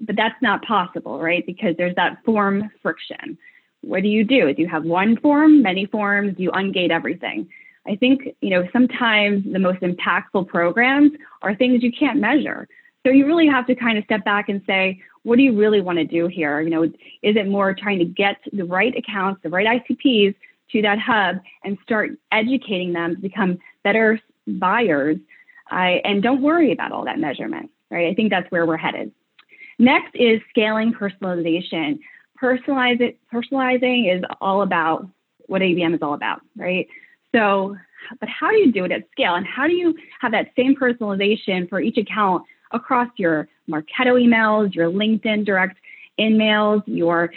But 0.00 0.16
that's 0.16 0.40
not 0.42 0.64
possible, 0.64 1.20
right? 1.20 1.44
Because 1.46 1.76
there's 1.76 1.94
that 1.96 2.24
form 2.24 2.70
friction. 2.82 3.38
What 3.82 4.02
do 4.02 4.08
you 4.08 4.24
do? 4.24 4.52
Do 4.52 4.62
you 4.62 4.68
have 4.68 4.84
one 4.84 5.16
form, 5.18 5.62
many 5.62 5.86
forms? 5.86 6.36
Do 6.36 6.42
you 6.42 6.50
ungate 6.52 6.90
everything? 6.90 7.48
I 7.86 7.96
think 7.96 8.34
you 8.40 8.50
know 8.50 8.66
sometimes 8.72 9.44
the 9.50 9.58
most 9.58 9.80
impactful 9.80 10.48
programs 10.48 11.12
are 11.42 11.54
things 11.54 11.82
you 11.82 11.92
can't 11.92 12.18
measure. 12.18 12.66
So 13.06 13.12
you 13.12 13.26
really 13.26 13.46
have 13.46 13.66
to 13.66 13.74
kind 13.74 13.98
of 13.98 14.04
step 14.04 14.24
back 14.24 14.48
and 14.48 14.62
say, 14.66 15.02
what 15.24 15.36
do 15.36 15.42
you 15.42 15.58
really 15.58 15.80
want 15.80 15.98
to 15.98 16.04
do 16.04 16.28
here? 16.28 16.60
You 16.60 16.70
know, 16.70 16.84
is 16.84 16.92
it 17.22 17.48
more 17.48 17.74
trying 17.74 17.98
to 17.98 18.04
get 18.04 18.36
the 18.52 18.64
right 18.64 18.94
accounts, 18.96 19.42
the 19.42 19.48
right 19.48 19.66
ICPs 19.66 20.34
to 20.70 20.82
that 20.82 20.98
hub 20.98 21.40
and 21.64 21.76
start 21.82 22.12
educating 22.30 22.92
them 22.92 23.16
to 23.16 23.20
become 23.20 23.58
better 23.82 24.20
buyers? 24.46 25.16
Uh, 25.72 25.98
and 26.04 26.22
don't 26.22 26.42
worry 26.42 26.72
about 26.72 26.92
all 26.92 27.06
that 27.06 27.18
measurement, 27.18 27.70
right? 27.90 28.08
I 28.08 28.14
think 28.14 28.30
that's 28.30 28.50
where 28.50 28.66
we're 28.66 28.76
headed. 28.76 29.12
Next 29.78 30.14
is 30.14 30.40
scaling 30.50 30.92
personalization. 30.92 31.98
Personalize 32.40 33.00
it, 33.00 33.18
personalizing 33.32 34.14
is 34.14 34.22
all 34.40 34.62
about 34.62 35.08
what 35.46 35.62
ABM 35.62 35.94
is 35.94 36.02
all 36.02 36.14
about, 36.14 36.42
right? 36.56 36.86
So, 37.34 37.76
but 38.20 38.28
how 38.28 38.50
do 38.50 38.58
you 38.58 38.70
do 38.70 38.84
it 38.84 38.92
at 38.92 39.10
scale? 39.10 39.34
And 39.34 39.46
how 39.46 39.66
do 39.66 39.72
you 39.72 39.94
have 40.20 40.32
that 40.32 40.48
same 40.54 40.76
personalization 40.76 41.68
for 41.68 41.80
each 41.80 41.96
account 41.96 42.44
across 42.72 43.08
your 43.16 43.48
Marketo 43.68 44.20
emails, 44.20 44.74
your 44.74 44.90
LinkedIn 44.90 45.44
direct 45.44 45.78
emails, 46.18 46.82
your 46.86 47.32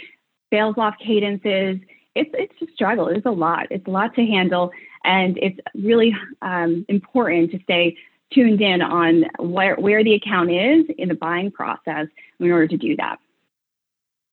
Salesloft 0.51 0.99
cadences. 1.05 1.79
It's, 2.15 2.29
it's 2.33 2.61
a 2.61 2.73
struggle. 2.73 3.07
It's 3.07 3.25
a 3.25 3.31
lot. 3.31 3.67
It's 3.69 3.85
a 3.87 3.91
lot 3.91 4.15
to 4.15 4.25
handle. 4.25 4.71
And 5.03 5.37
it's 5.37 5.59
really 5.75 6.15
um, 6.41 6.85
important 6.89 7.51
to 7.51 7.59
stay 7.63 7.95
tuned 8.33 8.61
in 8.61 8.81
on 8.81 9.25
where, 9.39 9.75
where 9.75 10.03
the 10.03 10.15
account 10.15 10.51
is 10.51 10.85
in 10.97 11.09
the 11.09 11.15
buying 11.15 11.51
process 11.51 12.07
in 12.39 12.51
order 12.51 12.67
to 12.67 12.77
do 12.77 12.95
that. 12.97 13.19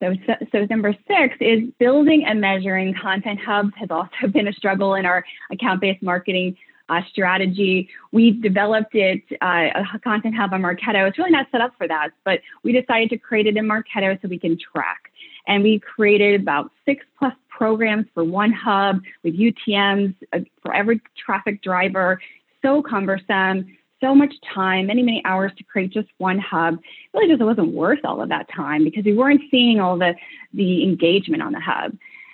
So, 0.03 0.13
so, 0.51 0.65
number 0.69 0.93
six 1.07 1.37
is 1.39 1.69
building 1.79 2.25
and 2.25 2.41
measuring 2.41 2.93
content 3.01 3.39
hubs 3.39 3.71
has 3.77 3.89
also 3.89 4.27
been 4.33 4.47
a 4.47 4.53
struggle 4.53 4.93
in 4.95 5.05
our 5.05 5.23
account-based 5.51 6.03
marketing 6.03 6.57
uh, 6.89 7.01
strategy. 7.09 7.89
We 8.11 8.31
developed 8.31 8.93
it, 8.95 9.23
uh, 9.41 9.83
a 9.93 9.99
content 10.03 10.35
hub 10.35 10.53
on 10.53 10.61
Marketo. 10.61 11.07
It's 11.07 11.17
really 11.17 11.31
not 11.31 11.47
set 11.51 11.61
up 11.61 11.73
for 11.77 11.87
that, 11.87 12.09
but 12.23 12.39
we 12.63 12.71
decided 12.71 13.09
to 13.09 13.17
create 13.17 13.47
it 13.47 13.57
in 13.57 13.65
Marketo 13.65 14.21
so 14.21 14.27
we 14.27 14.39
can 14.39 14.57
track. 14.57 15.11
And 15.47 15.63
we 15.63 15.79
created 15.79 16.41
about 16.41 16.71
six 16.85 17.05
plus 17.17 17.33
programs 17.49 18.05
for 18.13 18.23
one 18.23 18.51
hub 18.51 19.01
with 19.23 19.37
UTMs 19.37 20.15
uh, 20.33 20.39
for 20.61 20.73
every 20.73 21.01
traffic 21.17 21.61
driver. 21.61 22.19
So 22.61 22.81
cumbersome, 22.81 23.77
so 24.01 24.13
much 24.13 24.33
time, 24.53 24.87
many, 24.87 25.01
many 25.01 25.21
hours 25.25 25.51
to 25.57 25.63
create 25.63 25.91
just 25.91 26.09
one 26.17 26.39
hub. 26.39 26.77
Really 27.13 27.29
just 27.29 27.41
wasn't 27.41 27.73
worth 27.73 27.99
all 28.03 28.21
of 28.21 28.29
that 28.29 28.47
time 28.53 28.83
because 28.83 29.05
we 29.05 29.13
weren't 29.13 29.41
seeing 29.49 29.79
all 29.79 29.97
the, 29.97 30.13
the 30.53 30.83
engagement 30.83 31.41
on 31.41 31.53
the 31.53 31.59
hub. 31.59 31.93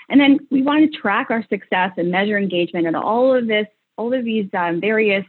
And 0.09 0.19
then 0.19 0.39
we 0.49 0.61
wanted 0.61 0.91
to 0.91 0.99
track 0.99 1.27
our 1.29 1.45
success 1.47 1.91
and 1.95 2.11
measure 2.11 2.37
engagement 2.37 2.87
and 2.87 2.95
all 2.97 3.33
of 3.33 3.47
this 3.47 3.67
all 3.97 4.13
of 4.13 4.25
these 4.25 4.47
um, 4.53 4.79
various 4.81 5.25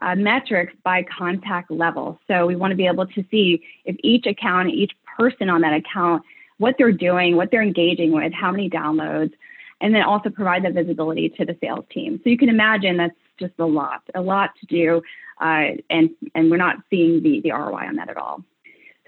uh, 0.00 0.14
metrics 0.14 0.72
by 0.82 1.02
contact 1.02 1.70
level. 1.70 2.18
So 2.26 2.46
we 2.46 2.56
want 2.56 2.72
to 2.72 2.76
be 2.76 2.86
able 2.86 3.06
to 3.06 3.24
see 3.30 3.62
if 3.84 3.96
each 4.02 4.26
account, 4.26 4.70
each 4.70 4.92
person 5.16 5.48
on 5.48 5.60
that 5.60 5.74
account, 5.74 6.22
what 6.58 6.76
they're 6.78 6.92
doing, 6.92 7.36
what 7.36 7.50
they're 7.50 7.62
engaging 7.62 8.12
with, 8.12 8.32
how 8.32 8.50
many 8.50 8.70
downloads, 8.70 9.32
and 9.80 9.94
then 9.94 10.02
also 10.02 10.30
provide 10.30 10.64
that 10.64 10.74
visibility 10.74 11.28
to 11.28 11.44
the 11.44 11.56
sales 11.60 11.84
team. 11.90 12.20
So 12.22 12.30
you 12.30 12.38
can 12.38 12.48
imagine 12.48 12.96
that's 12.96 13.14
just 13.38 13.54
a 13.58 13.66
lot, 13.66 14.02
a 14.14 14.20
lot 14.20 14.50
to 14.60 14.66
do, 14.66 15.02
uh, 15.40 15.76
and 15.90 16.10
and 16.34 16.50
we're 16.50 16.56
not 16.56 16.76
seeing 16.88 17.22
the 17.22 17.40
the 17.40 17.50
ROI 17.50 17.86
on 17.88 17.96
that 17.96 18.08
at 18.08 18.16
all. 18.16 18.44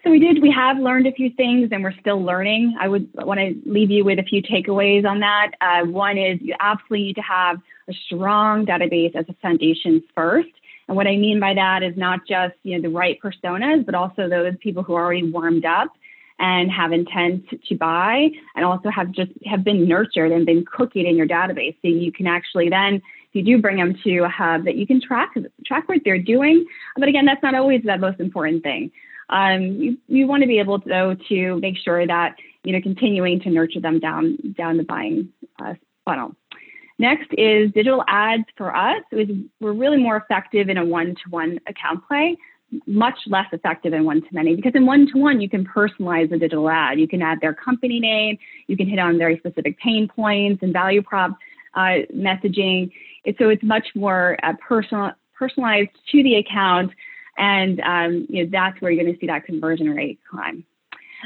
So 0.05 0.11
we 0.11 0.19
did, 0.19 0.43
we 0.43 0.51
have 0.51 0.77
learned 0.77 1.07
a 1.07 1.12
few 1.12 1.31
things 1.31 1.71
and 1.73 1.83
we're 1.83 1.99
still 1.99 2.23
learning. 2.23 2.77
I 2.79 2.88
would 2.88 3.09
want 3.14 3.40
to 3.40 3.55
leave 3.64 3.90
you 3.90 4.05
with 4.05 4.19
a 4.19 4.23
few 4.23 4.43
takeaways 4.43 5.07
on 5.07 5.21
that. 5.21 5.53
Uh, 5.62 5.87
one 5.87 6.19
is 6.19 6.38
you 6.43 6.55
absolutely 6.61 7.07
need 7.07 7.17
to 7.17 7.23
have 7.23 7.57
a 7.88 7.95
strong 8.07 8.67
database 8.67 9.17
as 9.17 9.25
a 9.31 9.35
foundation 9.40 10.03
first. 10.14 10.51
And 10.88 10.97
what 10.97 11.07
I 11.07 11.17
mean 11.17 11.40
by 11.40 11.55
that 11.55 11.83
is 11.83 11.97
not 11.97 12.21
just 12.29 12.55
you 12.64 12.77
know 12.77 12.83
the 12.83 12.95
right 12.95 13.19
personas, 13.23 13.87
but 13.87 13.95
also 13.95 14.29
those 14.29 14.53
people 14.61 14.83
who 14.83 14.95
are 14.95 15.03
already 15.03 15.31
warmed 15.31 15.64
up 15.64 15.88
and 16.38 16.71
have 16.71 16.93
intent 16.93 17.47
to 17.69 17.75
buy 17.75 18.29
and 18.57 18.64
also 18.64 18.90
have 18.90 19.11
just 19.12 19.31
have 19.47 19.64
been 19.64 19.88
nurtured 19.88 20.33
and 20.33 20.45
been 20.45 20.64
cooking 20.67 21.07
in 21.07 21.17
your 21.17 21.27
database. 21.27 21.77
So 21.81 21.88
you 21.88 22.12
can 22.12 22.27
actually 22.27 22.69
then, 22.69 22.97
if 22.97 23.03
you 23.33 23.43
do 23.43 23.62
bring 23.62 23.79
them 23.79 23.97
to 24.05 24.19
a 24.19 24.29
hub, 24.29 24.67
that 24.67 24.75
you 24.77 24.87
can 24.87 25.01
track 25.01 25.33
track 25.64 25.88
what 25.88 26.01
they're 26.05 26.19
doing. 26.19 26.67
But 26.97 27.09
again, 27.09 27.25
that's 27.25 27.43
not 27.43 27.55
always 27.55 27.83
the 27.83 27.97
most 27.97 28.21
important 28.21 28.62
thing. 28.62 28.90
Um, 29.29 29.63
you, 29.63 29.99
you 30.09 30.27
want 30.27 30.43
to 30.43 30.47
be 30.47 30.59
able 30.59 30.81
to, 30.81 30.89
though 30.89 31.17
to 31.29 31.57
make 31.61 31.77
sure 31.79 32.07
that 32.07 32.37
you 32.63 32.73
know 32.73 32.81
continuing 32.81 33.41
to 33.41 33.51
nurture 33.51 33.81
them 33.81 33.99
down 34.01 34.37
down 34.57 34.77
the 34.77 34.85
buying 34.85 35.31
uh, 35.63 35.75
funnel. 36.05 36.35
Next 36.99 37.27
is 37.33 37.73
digital 37.73 38.05
ads 38.07 38.45
for 38.57 38.75
us. 38.75 39.03
we're 39.61 39.73
really 39.73 39.97
more 39.97 40.17
effective 40.17 40.69
in 40.69 40.79
a 40.79 40.85
one-to-one 40.85 41.59
account 41.67 42.07
play, 42.07 42.37
much 42.87 43.19
less 43.27 43.47
effective 43.53 43.93
in 43.93 44.05
one-to-many 44.05 44.55
because 44.55 44.73
in 44.77 44.87
one-to-one 44.87 45.41
you 45.41 45.49
can 45.49 45.65
personalize 45.65 46.33
a 46.33 46.39
digital 46.39 46.69
ad. 46.69 47.01
You 47.01 47.09
can 47.09 47.21
add 47.21 47.41
their 47.41 47.53
company 47.55 47.99
name, 47.99 48.39
you 48.69 48.77
can 48.77 48.89
hit 48.89 49.01
on 49.01 49.19
very 49.19 49.39
specific 49.39 49.79
pain 49.79 50.07
points 50.07 50.63
and 50.63 50.73
value 50.73 51.03
prop 51.03 51.37
uh, 51.75 52.07
messaging. 52.15 52.93
so 53.39 53.49
it's 53.49 53.63
much 53.65 53.89
more 53.97 54.39
uh, 54.45 54.53
personal, 54.67 55.13
personalized 55.37 55.91
to 56.13 56.23
the 56.23 56.37
account 56.37 56.93
and 57.37 57.81
um, 57.81 58.27
you 58.29 58.44
know, 58.44 58.51
that's 58.53 58.81
where 58.81 58.90
you're 58.90 59.03
going 59.03 59.14
to 59.14 59.20
see 59.20 59.27
that 59.27 59.44
conversion 59.44 59.90
rate 59.90 60.18
climb. 60.31 60.64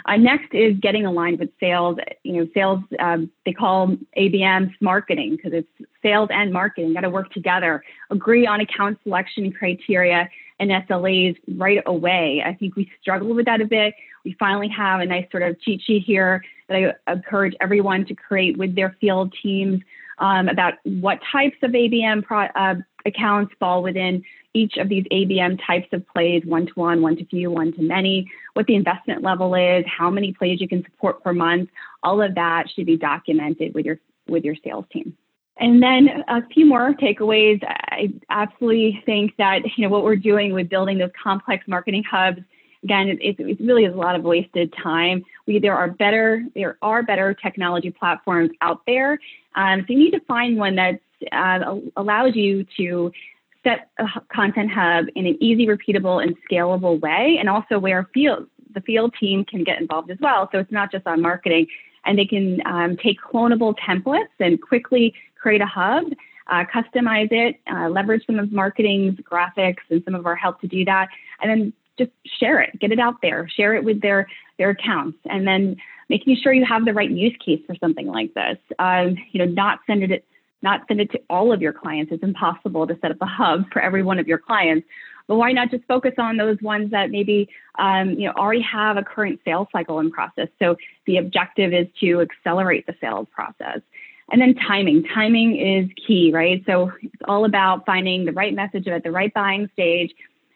Uh, 0.04 0.16
next 0.16 0.54
is 0.54 0.76
getting 0.80 1.06
aligned 1.06 1.38
with 1.38 1.50
sales. 1.58 1.98
You 2.22 2.32
know, 2.34 2.48
sales 2.54 2.80
um, 2.98 3.30
they 3.44 3.52
call 3.52 3.96
ABMs 4.16 4.72
marketing 4.80 5.36
because 5.36 5.52
it's 5.52 5.90
sales 6.02 6.28
and 6.32 6.52
marketing 6.52 6.94
got 6.94 7.00
to 7.00 7.10
work 7.10 7.32
together. 7.32 7.82
Agree 8.10 8.46
on 8.46 8.60
account 8.60 8.98
selection 9.02 9.52
criteria 9.52 10.28
and 10.60 10.70
SLAs 10.70 11.36
right 11.56 11.82
away. 11.86 12.42
I 12.44 12.54
think 12.54 12.76
we 12.76 12.90
struggle 13.00 13.34
with 13.34 13.46
that 13.46 13.60
a 13.60 13.66
bit. 13.66 13.94
We 14.24 14.36
finally 14.38 14.68
have 14.68 15.00
a 15.00 15.06
nice 15.06 15.26
sort 15.30 15.42
of 15.42 15.60
cheat 15.60 15.82
sheet 15.82 16.02
here 16.04 16.42
that 16.68 16.96
I 17.06 17.12
encourage 17.12 17.54
everyone 17.60 18.04
to 18.06 18.14
create 18.14 18.56
with 18.56 18.74
their 18.74 18.96
field 19.00 19.34
teams 19.42 19.82
um, 20.18 20.48
about 20.48 20.74
what 20.84 21.20
types 21.30 21.56
of 21.62 21.70
ABM 21.70 22.24
pro- 22.24 22.46
uh, 22.46 22.74
accounts 23.08 23.52
fall 23.58 23.82
within 23.82 24.22
each 24.54 24.76
of 24.76 24.88
these 24.88 25.04
ABM 25.12 25.60
types 25.66 25.88
of 25.92 26.06
plays, 26.08 26.42
one 26.44 26.66
to 26.66 26.72
one, 26.74 27.02
one 27.02 27.16
to 27.16 27.24
few, 27.26 27.50
one 27.50 27.72
to 27.74 27.82
many, 27.82 28.30
what 28.54 28.66
the 28.66 28.74
investment 28.74 29.22
level 29.22 29.54
is, 29.54 29.84
how 29.86 30.10
many 30.10 30.32
plays 30.32 30.60
you 30.60 30.68
can 30.68 30.82
support 30.84 31.22
per 31.22 31.32
month. 31.32 31.70
All 32.02 32.22
of 32.22 32.34
that 32.34 32.66
should 32.74 32.86
be 32.86 32.96
documented 32.96 33.74
with 33.74 33.84
your 33.84 33.98
with 34.28 34.44
your 34.44 34.56
sales 34.64 34.84
team. 34.92 35.16
And 35.60 35.82
then 35.82 36.08
a 36.28 36.46
few 36.48 36.66
more 36.66 36.94
takeaways. 36.94 37.62
I 37.66 38.12
absolutely 38.30 39.02
think 39.04 39.36
that 39.38 39.60
you 39.76 39.84
know 39.84 39.90
what 39.90 40.04
we're 40.04 40.16
doing 40.16 40.52
with 40.52 40.68
building 40.68 40.98
those 40.98 41.10
complex 41.20 41.66
marketing 41.66 42.04
hubs. 42.08 42.40
Again, 42.84 43.08
it, 43.08 43.40
it 43.40 43.60
really 43.60 43.84
is 43.84 43.92
a 43.92 43.96
lot 43.96 44.14
of 44.14 44.22
wasted 44.22 44.72
time. 44.80 45.24
We, 45.46 45.58
there 45.58 45.76
are 45.76 45.90
better 45.90 46.44
there 46.54 46.78
are 46.80 47.02
better 47.02 47.34
technology 47.34 47.90
platforms 47.90 48.50
out 48.60 48.82
there. 48.86 49.18
Um, 49.56 49.80
so 49.80 49.92
you 49.92 49.98
need 49.98 50.12
to 50.12 50.20
find 50.20 50.56
one 50.56 50.76
that's 50.76 51.02
uh, 51.32 51.76
allows 51.96 52.36
you 52.36 52.66
to 52.76 53.12
set 53.64 53.90
a 53.98 54.06
content 54.32 54.70
hub 54.70 55.06
in 55.14 55.26
an 55.26 55.36
easy, 55.40 55.66
repeatable, 55.66 56.22
and 56.22 56.36
scalable 56.50 57.00
way, 57.00 57.36
and 57.38 57.48
also 57.48 57.78
where 57.78 58.08
field 58.14 58.46
the 58.74 58.80
field 58.82 59.14
team 59.18 59.44
can 59.44 59.64
get 59.64 59.80
involved 59.80 60.10
as 60.10 60.18
well. 60.20 60.48
So 60.52 60.58
it's 60.58 60.70
not 60.70 60.92
just 60.92 61.06
on 61.06 61.22
marketing, 61.22 61.66
and 62.04 62.18
they 62.18 62.26
can 62.26 62.60
um, 62.66 62.96
take 62.96 63.18
clonable 63.20 63.74
templates 63.78 64.26
and 64.38 64.60
quickly 64.60 65.14
create 65.40 65.62
a 65.62 65.66
hub, 65.66 66.04
uh, 66.48 66.64
customize 66.64 67.28
it, 67.30 67.56
uh, 67.70 67.88
leverage 67.88 68.24
some 68.26 68.38
of 68.38 68.52
marketing's 68.52 69.18
graphics 69.20 69.82
and 69.90 70.02
some 70.04 70.14
of 70.14 70.26
our 70.26 70.36
help 70.36 70.60
to 70.60 70.66
do 70.66 70.84
that, 70.84 71.08
and 71.40 71.50
then 71.50 71.72
just 71.98 72.10
share 72.38 72.60
it, 72.60 72.78
get 72.78 72.92
it 72.92 73.00
out 73.00 73.16
there, 73.22 73.48
share 73.48 73.74
it 73.74 73.84
with 73.84 74.00
their 74.00 74.28
their 74.58 74.70
accounts, 74.70 75.18
and 75.26 75.46
then 75.46 75.76
making 76.08 76.36
sure 76.42 76.52
you 76.52 76.64
have 76.64 76.84
the 76.84 76.92
right 76.92 77.10
use 77.10 77.36
case 77.44 77.60
for 77.66 77.74
something 77.76 78.06
like 78.06 78.32
this. 78.34 78.58
Um, 78.78 79.16
you 79.32 79.44
know, 79.44 79.50
not 79.52 79.80
send 79.86 80.02
it 80.02 80.24
not 80.62 80.82
send 80.88 81.00
it 81.00 81.10
to 81.12 81.20
all 81.30 81.52
of 81.52 81.62
your 81.62 81.72
clients. 81.72 82.12
It's 82.12 82.22
impossible 82.22 82.86
to 82.86 82.98
set 83.00 83.10
up 83.10 83.18
a 83.20 83.26
hub 83.26 83.70
for 83.72 83.80
every 83.80 84.02
one 84.02 84.18
of 84.18 84.26
your 84.26 84.38
clients. 84.38 84.86
But 85.26 85.36
why 85.36 85.52
not 85.52 85.70
just 85.70 85.84
focus 85.84 86.14
on 86.18 86.38
those 86.38 86.60
ones 86.62 86.90
that 86.90 87.10
maybe 87.10 87.48
um, 87.78 88.10
you 88.10 88.26
know 88.26 88.32
already 88.32 88.62
have 88.62 88.96
a 88.96 89.02
current 89.02 89.40
sales 89.44 89.68
cycle 89.72 90.00
in 90.00 90.10
process? 90.10 90.48
So 90.58 90.76
the 91.06 91.18
objective 91.18 91.72
is 91.72 91.86
to 92.00 92.20
accelerate 92.22 92.86
the 92.86 92.94
sales 93.00 93.28
process. 93.32 93.80
And 94.30 94.40
then 94.42 94.54
timing. 94.54 95.04
Timing 95.14 95.56
is 95.56 95.88
key, 96.06 96.30
right? 96.32 96.62
So 96.66 96.92
it's 97.02 97.22
all 97.26 97.44
about 97.44 97.86
finding 97.86 98.24
the 98.24 98.32
right 98.32 98.54
message 98.54 98.86
at 98.86 99.02
the 99.02 99.10
right 99.10 99.32
buying 99.32 99.70
stage. 99.72 100.12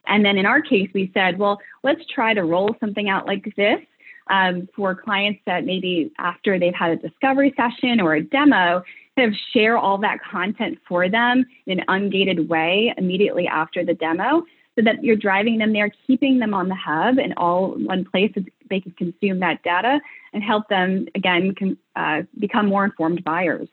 And 0.06 0.24
then 0.24 0.36
in 0.36 0.44
our 0.44 0.60
case, 0.60 0.90
we 0.92 1.10
said, 1.14 1.38
well, 1.38 1.58
let's 1.82 2.02
try 2.12 2.34
to 2.34 2.42
roll 2.42 2.74
something 2.80 3.08
out 3.08 3.26
like 3.26 3.44
this 3.56 3.80
um, 4.28 4.68
for 4.74 4.94
clients 4.94 5.40
that 5.46 5.64
maybe 5.64 6.12
after 6.18 6.58
they've 6.58 6.74
had 6.74 6.90
a 6.90 6.96
discovery 6.96 7.54
session 7.56 8.00
or 8.00 8.14
a 8.14 8.22
demo, 8.22 8.82
kind 9.16 9.28
of 9.32 9.38
share 9.52 9.76
all 9.76 9.98
that 9.98 10.18
content 10.22 10.78
for 10.88 11.08
them 11.08 11.44
in 11.66 11.80
an 11.80 11.86
ungated 11.88 12.48
way 12.48 12.94
immediately 12.96 13.46
after 13.46 13.84
the 13.84 13.94
demo 13.94 14.42
so 14.74 14.82
that 14.82 15.04
you're 15.04 15.16
driving 15.16 15.58
them 15.58 15.72
there, 15.72 15.90
keeping 16.06 16.38
them 16.38 16.54
on 16.54 16.68
the 16.68 16.74
hub 16.74 17.18
in 17.18 17.34
all 17.36 17.72
one 17.72 18.04
place 18.04 18.32
so 18.34 18.42
they 18.70 18.80
can 18.80 18.92
consume 18.92 19.40
that 19.40 19.62
data 19.62 20.00
and 20.32 20.42
help 20.42 20.66
them, 20.68 21.06
again, 21.14 21.54
uh, 21.94 22.22
become 22.38 22.66
more 22.66 22.84
informed 22.84 23.22
buyers. 23.22 23.68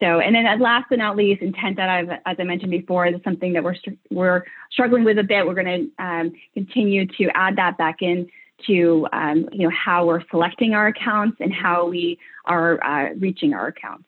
So, 0.00 0.20
and 0.20 0.34
then 0.34 0.44
last 0.60 0.86
but 0.90 0.98
not 0.98 1.16
least, 1.16 1.42
intent 1.42 1.76
that 1.76 1.88
I've, 1.88 2.10
as 2.24 2.36
I 2.38 2.44
mentioned 2.44 2.70
before, 2.70 3.06
is 3.06 3.14
something 3.24 3.54
that 3.54 3.64
we're, 3.64 3.74
we're 4.10 4.44
struggling 4.70 5.04
with 5.04 5.18
a 5.18 5.24
bit. 5.24 5.46
We're 5.46 5.54
going 5.54 5.90
to 5.98 6.04
um, 6.04 6.32
continue 6.54 7.06
to 7.06 7.30
add 7.34 7.56
that 7.56 7.78
back 7.78 7.96
in 8.00 8.28
to 8.66 9.06
um, 9.12 9.48
you 9.52 9.68
know 9.68 9.74
how 9.74 10.06
we're 10.06 10.22
selecting 10.30 10.74
our 10.74 10.88
accounts 10.88 11.36
and 11.40 11.52
how 11.52 11.88
we 11.88 12.18
are 12.44 12.82
uh, 12.84 13.14
reaching 13.14 13.54
our 13.54 13.68
accounts. 13.68 14.07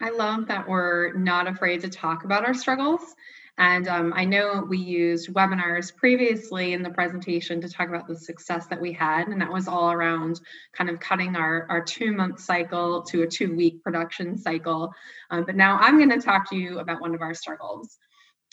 I 0.00 0.10
love 0.10 0.48
that 0.48 0.68
we're 0.68 1.14
not 1.14 1.46
afraid 1.46 1.80
to 1.82 1.88
talk 1.88 2.24
about 2.24 2.44
our 2.44 2.54
struggles. 2.54 3.14
And 3.58 3.88
um, 3.88 4.12
I 4.14 4.26
know 4.26 4.66
we 4.68 4.76
used 4.76 5.32
webinars 5.32 5.94
previously 5.94 6.74
in 6.74 6.82
the 6.82 6.90
presentation 6.90 7.62
to 7.62 7.70
talk 7.70 7.88
about 7.88 8.06
the 8.06 8.18
success 8.18 8.66
that 8.66 8.80
we 8.80 8.92
had, 8.92 9.28
and 9.28 9.40
that 9.40 9.50
was 9.50 9.66
all 9.66 9.90
around 9.90 10.40
kind 10.74 10.90
of 10.90 11.00
cutting 11.00 11.36
our, 11.36 11.66
our 11.70 11.82
two 11.82 12.12
month 12.12 12.40
cycle 12.40 13.02
to 13.04 13.22
a 13.22 13.26
two 13.26 13.56
week 13.56 13.82
production 13.82 14.36
cycle. 14.36 14.92
Um, 15.30 15.44
but 15.44 15.56
now 15.56 15.78
I'm 15.78 15.96
going 15.96 16.10
to 16.10 16.24
talk 16.24 16.50
to 16.50 16.56
you 16.56 16.80
about 16.80 17.00
one 17.00 17.14
of 17.14 17.22
our 17.22 17.32
struggles. 17.32 17.96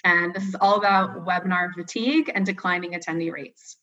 And 0.06 0.34
this 0.34 0.47
is 0.47 0.56
all 0.60 0.77
about 0.77 1.25
webinar 1.25 1.73
fatigue 1.73 2.32
and 2.34 2.45
declining 2.45 2.93
attendee 2.93 3.32
rates. 3.32 3.77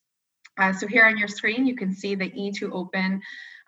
Uh, 0.58 0.72
so 0.72 0.86
here 0.86 1.04
on 1.04 1.18
your 1.18 1.28
screen, 1.28 1.66
you 1.66 1.74
can 1.74 1.92
see 1.92 2.14
the 2.14 2.30
E2 2.30 2.70
Open. 2.72 3.20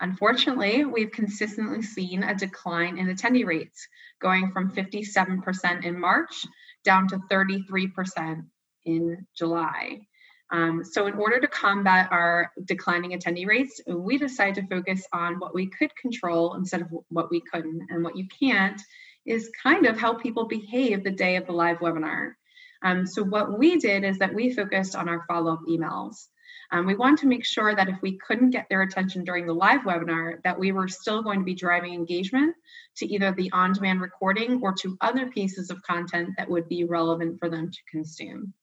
Unfortunately, 0.02 0.84
we've 0.84 1.12
consistently 1.12 1.80
seen 1.80 2.24
a 2.24 2.34
decline 2.34 2.98
in 2.98 3.06
attendee 3.06 3.46
rates, 3.46 3.86
going 4.20 4.50
from 4.50 4.72
57% 4.72 5.84
in 5.84 5.98
March 5.98 6.44
down 6.84 7.06
to 7.06 7.18
33% 7.30 8.44
in 8.84 9.24
July. 9.36 10.00
Um, 10.50 10.84
so, 10.84 11.06
in 11.06 11.14
order 11.14 11.40
to 11.40 11.46
combat 11.46 12.08
our 12.10 12.50
declining 12.64 13.12
attendee 13.12 13.46
rates, 13.46 13.80
we 13.86 14.18
decided 14.18 14.68
to 14.68 14.76
focus 14.76 15.06
on 15.12 15.38
what 15.38 15.54
we 15.54 15.68
could 15.68 15.94
control 15.94 16.54
instead 16.54 16.82
of 16.82 16.88
what 17.08 17.30
we 17.30 17.40
couldn't. 17.40 17.86
And 17.88 18.02
what 18.02 18.16
you 18.16 18.26
can't 18.40 18.82
is 19.24 19.52
kind 19.62 19.86
of 19.86 19.96
how 19.96 20.14
people 20.14 20.48
behave 20.48 21.04
the 21.04 21.12
day 21.12 21.36
of 21.36 21.46
the 21.46 21.52
live 21.52 21.78
webinar. 21.78 22.32
Um, 22.82 23.06
so, 23.06 23.22
what 23.22 23.56
we 23.56 23.78
did 23.78 24.02
is 24.02 24.18
that 24.18 24.34
we 24.34 24.52
focused 24.52 24.96
on 24.96 25.08
our 25.08 25.24
follow 25.28 25.52
up 25.52 25.60
emails. 25.70 26.26
Um, 26.70 26.86
we 26.86 26.94
wanted 26.94 27.18
to 27.20 27.26
make 27.26 27.44
sure 27.44 27.74
that 27.74 27.88
if 27.88 28.00
we 28.02 28.18
couldn't 28.18 28.50
get 28.50 28.66
their 28.68 28.82
attention 28.82 29.24
during 29.24 29.46
the 29.46 29.54
live 29.54 29.82
webinar, 29.82 30.42
that 30.44 30.58
we 30.58 30.72
were 30.72 30.88
still 30.88 31.22
going 31.22 31.40
to 31.40 31.44
be 31.44 31.54
driving 31.54 31.94
engagement 31.94 32.54
to 32.96 33.06
either 33.06 33.32
the 33.32 33.52
on-demand 33.52 34.00
recording 34.00 34.60
or 34.62 34.72
to 34.74 34.96
other 35.00 35.30
pieces 35.30 35.70
of 35.70 35.82
content 35.82 36.30
that 36.38 36.48
would 36.48 36.68
be 36.68 36.84
relevant 36.84 37.38
for 37.38 37.48
them 37.48 37.70
to 37.70 37.78
consume. 37.90 38.54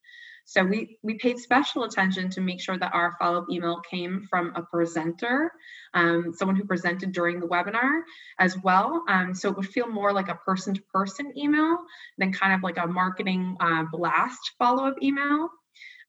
So 0.45 0.63
we, 0.63 0.97
we 1.03 1.13
paid 1.13 1.37
special 1.37 1.83
attention 1.83 2.31
to 2.31 2.41
make 2.41 2.59
sure 2.59 2.75
that 2.75 2.95
our 2.95 3.15
follow-up 3.19 3.51
email 3.51 3.81
came 3.81 4.25
from 4.27 4.51
a 4.55 4.63
presenter, 4.63 5.51
um, 5.93 6.33
someone 6.35 6.55
who 6.55 6.65
presented 6.65 7.11
during 7.11 7.39
the 7.39 7.45
webinar 7.45 8.01
as 8.39 8.57
well. 8.57 9.03
Um, 9.07 9.35
so 9.35 9.49
it 9.49 9.57
would 9.57 9.67
feel 9.67 9.87
more 9.87 10.11
like 10.11 10.27
a 10.27 10.39
person-to-person 10.43 11.37
email 11.37 11.77
than 12.17 12.33
kind 12.33 12.53
of 12.55 12.63
like 12.63 12.77
a 12.77 12.87
marketing 12.87 13.57
uh, 13.59 13.83
blast 13.91 14.53
follow-up 14.57 14.95
email. 15.03 15.49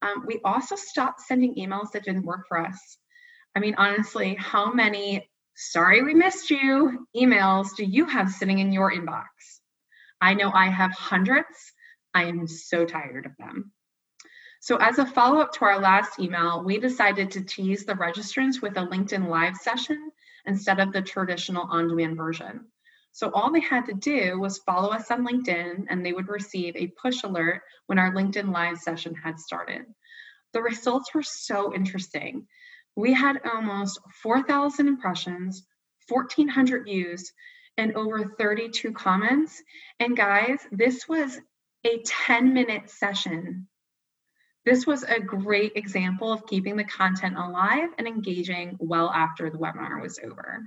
Um, 0.02 0.24
we 0.26 0.40
also 0.44 0.76
stopped 0.76 1.20
sending 1.20 1.54
emails 1.56 1.92
that 1.92 2.04
didn't 2.04 2.24
work 2.24 2.46
for 2.48 2.58
us. 2.58 2.98
I 3.54 3.60
mean, 3.60 3.74
honestly, 3.76 4.34
how 4.34 4.72
many 4.72 5.28
sorry 5.56 6.02
we 6.02 6.14
missed 6.14 6.50
you 6.50 7.06
emails 7.16 7.76
do 7.76 7.84
you 7.84 8.06
have 8.06 8.30
sitting 8.30 8.58
in 8.60 8.72
your 8.72 8.92
inbox? 8.92 9.26
I 10.20 10.34
know 10.34 10.50
I 10.52 10.68
have 10.68 10.92
hundreds. 10.92 11.72
I 12.14 12.24
am 12.24 12.46
so 12.46 12.84
tired 12.84 13.26
of 13.26 13.32
them. 13.38 13.72
So, 14.60 14.76
as 14.76 14.98
a 14.98 15.06
follow 15.06 15.40
up 15.40 15.52
to 15.54 15.64
our 15.64 15.80
last 15.80 16.18
email, 16.18 16.62
we 16.62 16.78
decided 16.78 17.30
to 17.30 17.44
tease 17.44 17.84
the 17.84 17.94
registrants 17.94 18.60
with 18.60 18.76
a 18.76 18.86
LinkedIn 18.86 19.28
Live 19.28 19.56
session 19.56 20.10
instead 20.44 20.80
of 20.80 20.92
the 20.92 21.00
traditional 21.00 21.66
on 21.70 21.88
demand 21.88 22.16
version. 22.16 22.66
So 23.12 23.30
all 23.32 23.52
they 23.52 23.60
had 23.60 23.86
to 23.86 23.94
do 23.94 24.38
was 24.38 24.58
follow 24.58 24.90
us 24.90 25.10
on 25.10 25.26
LinkedIn 25.26 25.86
and 25.88 26.04
they 26.04 26.12
would 26.12 26.28
receive 26.28 26.76
a 26.76 26.92
push 27.00 27.22
alert 27.24 27.62
when 27.86 27.98
our 27.98 28.12
LinkedIn 28.12 28.52
Live 28.52 28.78
session 28.78 29.14
had 29.14 29.38
started. 29.38 29.82
The 30.52 30.62
results 30.62 31.14
were 31.14 31.22
so 31.22 31.74
interesting. 31.74 32.46
We 32.96 33.12
had 33.12 33.40
almost 33.44 34.00
4,000 34.22 34.88
impressions, 34.88 35.64
1,400 36.08 36.84
views, 36.84 37.32
and 37.76 37.94
over 37.96 38.34
32 38.38 38.92
comments. 38.92 39.62
And 39.98 40.16
guys, 40.16 40.60
this 40.72 41.08
was 41.08 41.38
a 41.84 42.02
10 42.04 42.52
minute 42.52 42.90
session. 42.90 43.68
This 44.66 44.86
was 44.86 45.02
a 45.02 45.20
great 45.20 45.72
example 45.76 46.32
of 46.32 46.46
keeping 46.46 46.76
the 46.76 46.84
content 46.84 47.36
alive 47.38 47.88
and 47.96 48.06
engaging 48.06 48.76
well 48.78 49.10
after 49.10 49.48
the 49.48 49.58
webinar 49.58 50.02
was 50.02 50.20
over. 50.22 50.62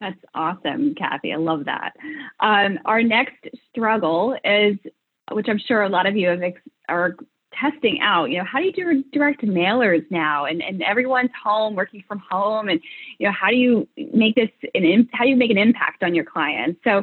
That's 0.00 0.18
awesome, 0.34 0.94
Kathy. 0.94 1.32
I 1.32 1.36
love 1.36 1.64
that. 1.64 1.92
Um, 2.40 2.78
our 2.84 3.02
next 3.02 3.46
struggle 3.70 4.36
is, 4.44 4.76
which 5.30 5.46
I'm 5.48 5.58
sure 5.58 5.82
a 5.82 5.88
lot 5.88 6.06
of 6.06 6.16
you 6.16 6.28
have 6.28 6.42
ex- 6.42 6.60
are 6.88 7.16
testing 7.58 8.00
out. 8.00 8.30
You 8.30 8.38
know, 8.38 8.44
how 8.44 8.58
do 8.58 8.66
you 8.66 8.72
do 8.72 9.04
direct 9.12 9.42
mailers 9.42 10.04
now? 10.10 10.44
And 10.44 10.62
and 10.62 10.82
everyone's 10.82 11.30
home, 11.42 11.74
working 11.74 12.04
from 12.06 12.18
home, 12.18 12.68
and 12.68 12.80
you 13.18 13.26
know, 13.26 13.32
how 13.32 13.50
do 13.50 13.56
you 13.56 13.88
make 14.12 14.34
this 14.34 14.50
an 14.74 15.08
how 15.12 15.24
do 15.24 15.30
you 15.30 15.36
make 15.36 15.50
an 15.50 15.58
impact 15.58 16.02
on 16.02 16.14
your 16.14 16.24
clients? 16.24 16.80
So 16.84 17.02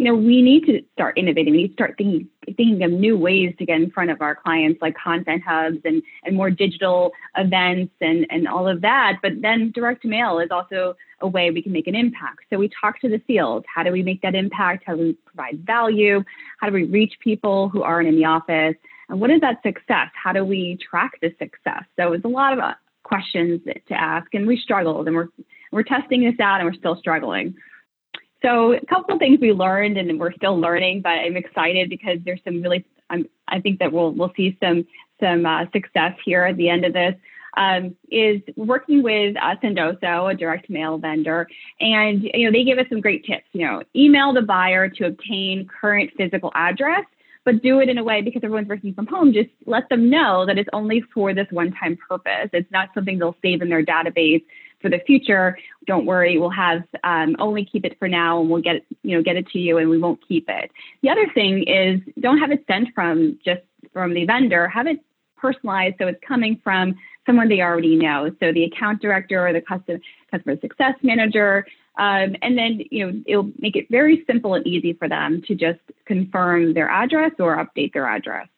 you 0.00 0.06
know, 0.06 0.14
we 0.14 0.40
need 0.40 0.64
to 0.64 0.80
start 0.94 1.18
innovating. 1.18 1.52
We 1.52 1.58
need 1.58 1.68
to 1.68 1.72
start 1.74 1.96
thinking, 1.98 2.26
thinking 2.46 2.82
of 2.82 2.90
new 2.90 3.18
ways 3.18 3.54
to 3.58 3.66
get 3.66 3.82
in 3.82 3.90
front 3.90 4.10
of 4.10 4.22
our 4.22 4.34
clients, 4.34 4.80
like 4.80 4.96
content 4.96 5.42
hubs 5.46 5.76
and, 5.84 6.02
and 6.24 6.34
more 6.34 6.48
digital 6.48 7.12
events 7.36 7.92
and, 8.00 8.26
and 8.30 8.48
all 8.48 8.66
of 8.66 8.80
that. 8.80 9.18
But 9.20 9.42
then 9.42 9.72
direct 9.72 10.06
mail 10.06 10.38
is 10.38 10.50
also 10.50 10.96
a 11.20 11.28
way 11.28 11.50
we 11.50 11.60
can 11.60 11.72
make 11.72 11.86
an 11.86 11.94
impact. 11.94 12.44
So 12.48 12.56
we 12.56 12.70
talk 12.80 12.98
to 13.00 13.10
the 13.10 13.18
field. 13.26 13.66
How 13.72 13.82
do 13.82 13.92
we 13.92 14.02
make 14.02 14.22
that 14.22 14.34
impact? 14.34 14.84
How 14.86 14.96
do 14.96 15.02
we 15.02 15.12
provide 15.26 15.66
value? 15.66 16.24
How 16.60 16.68
do 16.68 16.72
we 16.72 16.84
reach 16.84 17.12
people 17.20 17.68
who 17.68 17.82
aren't 17.82 18.08
in 18.08 18.16
the 18.16 18.24
office? 18.24 18.76
And 19.10 19.20
what 19.20 19.28
is 19.28 19.42
that 19.42 19.62
success? 19.62 20.08
How 20.14 20.32
do 20.32 20.46
we 20.46 20.78
track 20.78 21.10
the 21.20 21.28
success? 21.38 21.84
So 21.96 22.14
it's 22.14 22.24
a 22.24 22.28
lot 22.28 22.54
of 22.54 22.58
uh, 22.58 22.72
questions 23.02 23.60
to 23.66 23.94
ask, 23.94 24.32
and 24.32 24.46
we 24.46 24.56
struggled, 24.56 25.08
and 25.08 25.14
we're 25.14 25.28
we're 25.72 25.82
testing 25.82 26.24
this 26.24 26.40
out, 26.40 26.60
and 26.60 26.64
we're 26.64 26.78
still 26.78 26.96
struggling. 26.96 27.54
So 28.42 28.72
a 28.72 28.86
couple 28.86 29.14
of 29.14 29.18
things 29.18 29.38
we 29.40 29.52
learned, 29.52 29.98
and 29.98 30.18
we're 30.18 30.32
still 30.32 30.58
learning, 30.58 31.02
but 31.02 31.10
I'm 31.10 31.36
excited 31.36 31.90
because 31.90 32.18
there's 32.24 32.40
some 32.44 32.62
really, 32.62 32.84
I 33.10 33.60
think 33.60 33.80
that 33.80 33.92
we'll 33.92 34.12
we'll 34.12 34.32
see 34.36 34.56
some 34.62 34.86
some 35.20 35.44
uh, 35.44 35.66
success 35.72 36.14
here 36.24 36.44
at 36.44 36.56
the 36.56 36.68
end 36.68 36.84
of 36.84 36.92
this. 36.92 37.14
Um, 37.56 37.96
is 38.12 38.40
working 38.56 39.02
with 39.02 39.36
uh, 39.36 39.56
Sendoso, 39.56 40.32
a 40.32 40.36
direct 40.36 40.70
mail 40.70 40.98
vendor, 40.98 41.48
and 41.80 42.22
you 42.22 42.46
know 42.46 42.52
they 42.52 42.64
give 42.64 42.78
us 42.78 42.86
some 42.88 43.00
great 43.00 43.24
tips. 43.24 43.46
You 43.52 43.66
know, 43.66 43.82
email 43.94 44.32
the 44.32 44.42
buyer 44.42 44.88
to 44.88 45.06
obtain 45.06 45.66
current 45.80 46.12
physical 46.16 46.52
address, 46.54 47.04
but 47.44 47.60
do 47.60 47.80
it 47.80 47.88
in 47.88 47.98
a 47.98 48.04
way 48.04 48.22
because 48.22 48.42
everyone's 48.44 48.68
working 48.68 48.94
from 48.94 49.08
home. 49.08 49.32
Just 49.32 49.50
let 49.66 49.88
them 49.88 50.08
know 50.08 50.46
that 50.46 50.58
it's 50.58 50.70
only 50.72 51.02
for 51.12 51.34
this 51.34 51.48
one-time 51.50 51.98
purpose. 52.08 52.50
It's 52.52 52.70
not 52.70 52.90
something 52.94 53.18
they'll 53.18 53.36
save 53.42 53.62
in 53.62 53.68
their 53.68 53.84
database 53.84 54.44
for 54.80 54.88
the 54.88 55.00
future. 55.06 55.58
Don't 55.86 56.06
worry, 56.06 56.38
we'll 56.38 56.50
have 56.50 56.82
um, 57.04 57.36
only 57.38 57.64
keep 57.64 57.84
it 57.84 57.98
for 57.98 58.08
now, 58.08 58.40
and 58.40 58.50
we'll 58.50 58.62
get 58.62 58.84
you 59.02 59.16
know 59.16 59.22
get 59.22 59.36
it 59.36 59.46
to 59.48 59.58
you, 59.58 59.78
and 59.78 59.88
we 59.88 59.98
won't 59.98 60.20
keep 60.26 60.48
it. 60.48 60.70
The 61.02 61.10
other 61.10 61.26
thing 61.34 61.64
is 61.64 62.00
don't 62.20 62.38
have 62.38 62.50
it 62.50 62.64
sent 62.66 62.88
from 62.94 63.38
just 63.44 63.62
from 63.92 64.14
the 64.14 64.24
vendor. 64.24 64.68
Have 64.68 64.86
it 64.86 65.00
personalized 65.36 65.96
so 65.98 66.06
it's 66.06 66.20
coming 66.26 66.60
from 66.62 66.94
someone 67.26 67.48
they 67.48 67.60
already 67.60 67.96
know. 67.96 68.30
So 68.40 68.52
the 68.52 68.64
account 68.64 69.00
director 69.00 69.46
or 69.46 69.52
the 69.52 69.60
customer 69.60 70.00
customer 70.30 70.56
success 70.60 70.94
manager. 71.02 71.66
Um, 71.98 72.36
and 72.42 72.56
then 72.56 72.80
you 72.90 73.06
know 73.06 73.22
it'll 73.26 73.50
make 73.58 73.76
it 73.76 73.86
very 73.90 74.24
simple 74.26 74.54
and 74.54 74.66
easy 74.66 74.92
for 74.94 75.08
them 75.08 75.42
to 75.48 75.54
just 75.54 75.80
confirm 76.06 76.74
their 76.74 76.88
address 76.88 77.32
or 77.38 77.56
update 77.56 77.92
their 77.92 78.06
address. 78.06 78.48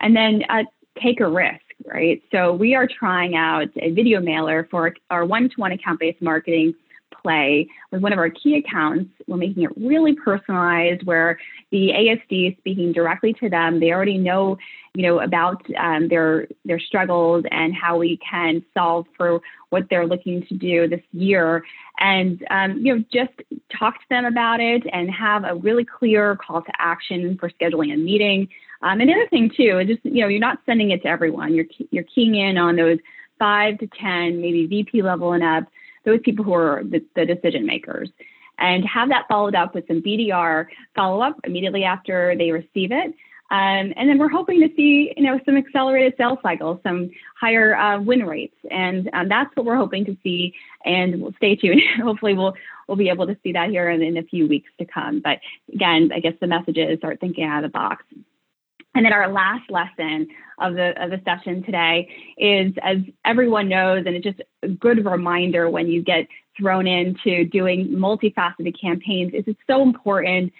And 0.00 0.16
then 0.16 0.42
uh, 0.48 0.64
take 1.00 1.20
a 1.20 1.28
risk 1.28 1.61
right? 1.86 2.22
So 2.30 2.52
we 2.52 2.74
are 2.74 2.86
trying 2.86 3.34
out 3.36 3.68
a 3.76 3.90
video 3.90 4.20
mailer 4.20 4.66
for 4.70 4.94
our 5.10 5.24
one-to-one 5.24 5.72
account-based 5.72 6.22
marketing 6.22 6.74
play 7.22 7.68
with 7.90 8.02
one 8.02 8.12
of 8.12 8.18
our 8.18 8.30
key 8.30 8.56
accounts. 8.56 9.10
We're 9.26 9.36
making 9.36 9.62
it 9.62 9.70
really 9.76 10.14
personalized 10.14 11.04
where 11.04 11.38
the 11.70 11.90
ASD 11.90 12.52
is 12.52 12.58
speaking 12.58 12.92
directly 12.92 13.32
to 13.34 13.48
them. 13.48 13.80
They 13.80 13.92
already 13.92 14.18
know, 14.18 14.58
you 14.94 15.02
know, 15.02 15.20
about 15.20 15.62
um, 15.78 16.08
their 16.08 16.48
their 16.64 16.80
struggles 16.80 17.44
and 17.50 17.74
how 17.74 17.98
we 17.98 18.18
can 18.28 18.64
solve 18.74 19.06
for 19.16 19.40
what 19.70 19.84
they're 19.88 20.06
looking 20.06 20.44
to 20.46 20.54
do 20.54 20.88
this 20.88 21.02
year. 21.12 21.64
And 21.98 22.44
um, 22.50 22.78
you 22.78 22.96
know, 22.96 23.04
just 23.12 23.32
talk 23.78 23.94
to 23.94 24.06
them 24.10 24.24
about 24.24 24.60
it 24.60 24.82
and 24.92 25.10
have 25.10 25.44
a 25.44 25.54
really 25.54 25.84
clear 25.84 26.36
call 26.36 26.62
to 26.62 26.72
action 26.78 27.38
for 27.38 27.50
scheduling 27.50 27.92
a 27.92 27.96
meeting. 27.96 28.48
Um, 28.82 29.00
and 29.00 29.08
the 29.08 29.14
other 29.14 29.28
thing 29.28 29.50
too 29.56 29.84
just 29.84 30.04
you 30.04 30.22
know 30.22 30.28
you're 30.28 30.40
not 30.40 30.58
sending 30.66 30.90
it 30.90 31.02
to 31.02 31.08
everyone. 31.08 31.54
You're 31.54 31.66
you're 31.90 32.04
keying 32.04 32.34
in 32.34 32.58
on 32.58 32.76
those 32.76 32.98
five 33.38 33.78
to 33.78 33.86
ten, 33.88 34.40
maybe 34.40 34.66
VP 34.66 35.02
level 35.02 35.32
and 35.32 35.42
up, 35.42 35.64
those 36.04 36.20
people 36.24 36.44
who 36.44 36.54
are 36.54 36.82
the, 36.84 37.04
the 37.16 37.26
decision 37.26 37.66
makers, 37.66 38.08
and 38.58 38.84
have 38.84 39.08
that 39.08 39.26
followed 39.28 39.54
up 39.54 39.74
with 39.74 39.86
some 39.88 40.02
BDR 40.02 40.66
follow 40.94 41.22
up 41.22 41.40
immediately 41.44 41.84
after 41.84 42.34
they 42.36 42.50
receive 42.50 42.92
it. 42.92 43.14
Um, 43.52 43.92
and 43.96 44.08
then 44.08 44.16
we're 44.16 44.30
hoping 44.30 44.60
to 44.60 44.74
see, 44.76 45.12
you 45.14 45.24
know, 45.24 45.38
some 45.44 45.58
accelerated 45.58 46.14
sales 46.16 46.38
cycles, 46.42 46.80
some 46.82 47.10
higher 47.38 47.76
uh, 47.76 48.00
win 48.00 48.24
rates, 48.24 48.56
and 48.70 49.10
um, 49.12 49.28
that's 49.28 49.54
what 49.54 49.66
we're 49.66 49.76
hoping 49.76 50.06
to 50.06 50.16
see. 50.22 50.54
And 50.86 51.20
we'll 51.20 51.34
stay 51.34 51.54
tuned. 51.56 51.82
Hopefully, 52.02 52.32
we'll 52.32 52.54
we'll 52.88 52.96
be 52.96 53.10
able 53.10 53.26
to 53.26 53.36
see 53.42 53.52
that 53.52 53.68
here 53.68 53.90
in, 53.90 54.00
in 54.02 54.16
a 54.16 54.22
few 54.22 54.48
weeks 54.48 54.70
to 54.78 54.86
come. 54.86 55.20
But 55.20 55.40
again, 55.70 56.12
I 56.14 56.20
guess 56.20 56.32
the 56.40 56.46
message 56.46 56.78
is 56.78 56.98
start 56.98 57.20
thinking 57.20 57.44
out 57.44 57.62
of 57.62 57.70
the 57.70 57.78
box. 57.78 58.04
And 58.94 59.04
then 59.06 59.12
our 59.12 59.30
last 59.30 59.70
lesson 59.70 60.28
of 60.60 60.74
the 60.74 60.92
of 61.02 61.10
the 61.10 61.20
session 61.24 61.62
today 61.62 62.08
is, 62.36 62.72
as 62.82 62.98
everyone 63.24 63.68
knows, 63.68 64.04
and 64.06 64.14
it's 64.14 64.24
just 64.24 64.40
a 64.62 64.68
good 64.68 65.04
reminder 65.04 65.70
when 65.70 65.88
you 65.88 66.02
get 66.02 66.26
thrown 66.58 66.86
into 66.86 67.44
doing 67.46 67.88
multifaceted 67.88 68.78
campaigns, 68.78 69.32
is 69.32 69.44
it's 69.46 69.60
so 69.66 69.82
important 69.82 70.52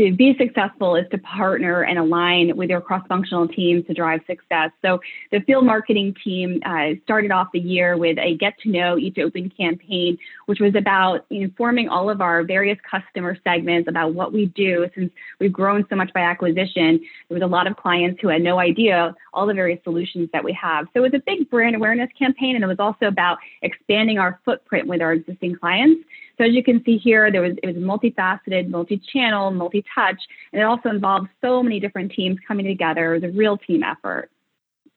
to 0.00 0.16
be 0.16 0.34
successful 0.38 0.96
is 0.96 1.04
to 1.10 1.18
partner 1.18 1.82
and 1.82 1.98
align 1.98 2.56
with 2.56 2.70
your 2.70 2.80
cross-functional 2.80 3.48
teams 3.48 3.86
to 3.86 3.92
drive 3.92 4.20
success. 4.26 4.70
So 4.80 5.00
the 5.30 5.40
field 5.40 5.66
marketing 5.66 6.14
team 6.24 6.62
uh, 6.64 6.94
started 7.04 7.30
off 7.30 7.48
the 7.52 7.58
year 7.58 7.98
with 7.98 8.18
a 8.18 8.34
get 8.36 8.58
to 8.60 8.70
know 8.70 8.96
E2 8.96 9.18
Open 9.18 9.50
campaign, 9.50 10.16
which 10.46 10.58
was 10.58 10.74
about 10.74 11.26
informing 11.28 11.90
all 11.90 12.08
of 12.08 12.22
our 12.22 12.42
various 12.44 12.78
customer 12.90 13.36
segments 13.44 13.88
about 13.88 14.14
what 14.14 14.32
we 14.32 14.46
do. 14.46 14.88
Since 14.94 15.12
we've 15.38 15.52
grown 15.52 15.84
so 15.90 15.96
much 15.96 16.12
by 16.14 16.20
acquisition, 16.20 17.00
there 17.28 17.38
was 17.38 17.42
a 17.42 17.46
lot 17.46 17.66
of 17.66 17.76
clients 17.76 18.20
who 18.22 18.28
had 18.28 18.40
no 18.40 18.58
idea 18.58 19.14
all 19.34 19.46
the 19.46 19.54
various 19.54 19.84
solutions 19.84 20.30
that 20.32 20.42
we 20.42 20.52
have. 20.54 20.86
So 20.94 21.00
it 21.04 21.12
was 21.12 21.14
a 21.14 21.22
big 21.26 21.50
brand 21.50 21.76
awareness 21.76 22.08
campaign, 22.18 22.54
and 22.54 22.64
it 22.64 22.68
was 22.68 22.80
also 22.80 23.04
about 23.04 23.36
expanding 23.60 24.18
our 24.18 24.40
footprint 24.46 24.86
with 24.86 25.02
our 25.02 25.12
existing 25.12 25.56
clients. 25.56 26.06
So 26.40 26.46
as 26.46 26.54
you 26.54 26.64
can 26.64 26.82
see 26.86 26.96
here, 26.96 27.30
there 27.30 27.42
was 27.42 27.52
it 27.62 27.66
was 27.66 27.76
multifaceted, 27.76 28.70
multi-channel, 28.70 29.50
multi-touch, 29.50 30.16
and 30.54 30.62
it 30.62 30.64
also 30.64 30.88
involved 30.88 31.28
so 31.42 31.62
many 31.62 31.78
different 31.78 32.12
teams 32.12 32.38
coming 32.48 32.64
together. 32.64 33.14
It 33.14 33.20
was 33.20 33.30
a 33.30 33.36
real 33.36 33.58
team 33.58 33.82
effort. 33.82 34.30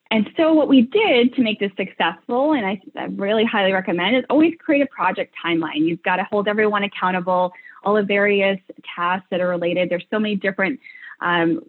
And 0.10 0.30
so 0.38 0.54
what 0.54 0.70
we 0.70 0.84
did 0.84 1.34
to 1.36 1.42
make 1.42 1.60
this 1.60 1.72
successful, 1.76 2.54
and 2.54 2.66
I, 2.66 2.80
I, 2.96 3.06
really 3.06 3.44
highly 3.44 3.74
recommend, 3.74 4.16
is 4.16 4.24
always 4.30 4.54
create 4.58 4.84
a 4.84 4.86
project 4.86 5.36
timeline. 5.44 5.80
You've 5.80 6.04
got 6.04 6.16
to 6.16 6.24
hold 6.24 6.48
everyone 6.48 6.84
accountable, 6.84 7.52
all 7.84 7.96
the 7.96 8.04
various 8.04 8.60
tasks 8.96 9.28
that 9.30 9.42
are 9.42 9.50
related. 9.50 9.90
There's 9.90 10.06
so 10.12 10.20
many 10.20 10.38
different 10.38 10.80
um, 11.20 11.60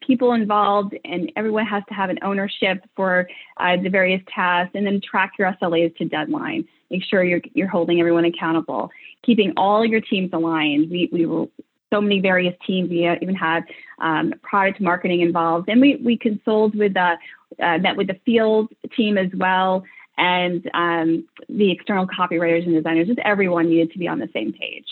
people 0.00 0.32
involved, 0.32 0.96
and 1.04 1.30
everyone 1.36 1.66
has 1.66 1.84
to 1.88 1.94
have 1.94 2.10
an 2.10 2.18
ownership 2.22 2.84
for 2.96 3.28
uh, 3.58 3.76
the 3.76 3.90
various 3.90 4.22
tasks, 4.34 4.72
and 4.74 4.84
then 4.84 5.00
track 5.08 5.34
your 5.38 5.56
SLAs 5.62 5.96
to 5.98 6.04
deadline. 6.04 6.66
Make 6.90 7.04
sure 7.04 7.22
you're 7.22 7.42
you're 7.54 7.68
holding 7.68 8.00
everyone 8.00 8.24
accountable, 8.24 8.90
keeping 9.24 9.52
all 9.56 9.84
your 9.84 10.00
teams 10.00 10.30
aligned. 10.32 10.90
We 10.90 11.08
we 11.12 11.26
were 11.26 11.46
so 11.92 12.00
many 12.00 12.20
various 12.20 12.54
teams. 12.66 12.90
We 12.90 13.08
even 13.08 13.34
had 13.34 13.64
um, 13.98 14.34
product 14.42 14.80
marketing 14.80 15.20
involved, 15.20 15.68
and 15.68 15.80
we 15.80 15.96
we 15.96 16.16
consulted 16.16 16.78
with 16.78 16.94
the 16.94 17.16
uh, 17.62 17.78
met 17.78 17.96
with 17.96 18.06
the 18.06 18.20
field 18.24 18.70
team 18.96 19.18
as 19.18 19.30
well, 19.34 19.84
and 20.16 20.68
um, 20.74 21.26
the 21.48 21.70
external 21.70 22.06
copywriters 22.06 22.64
and 22.64 22.74
designers. 22.74 23.08
Just 23.08 23.18
everyone 23.20 23.68
needed 23.68 23.92
to 23.92 23.98
be 23.98 24.08
on 24.08 24.18
the 24.18 24.28
same 24.32 24.52
page. 24.52 24.86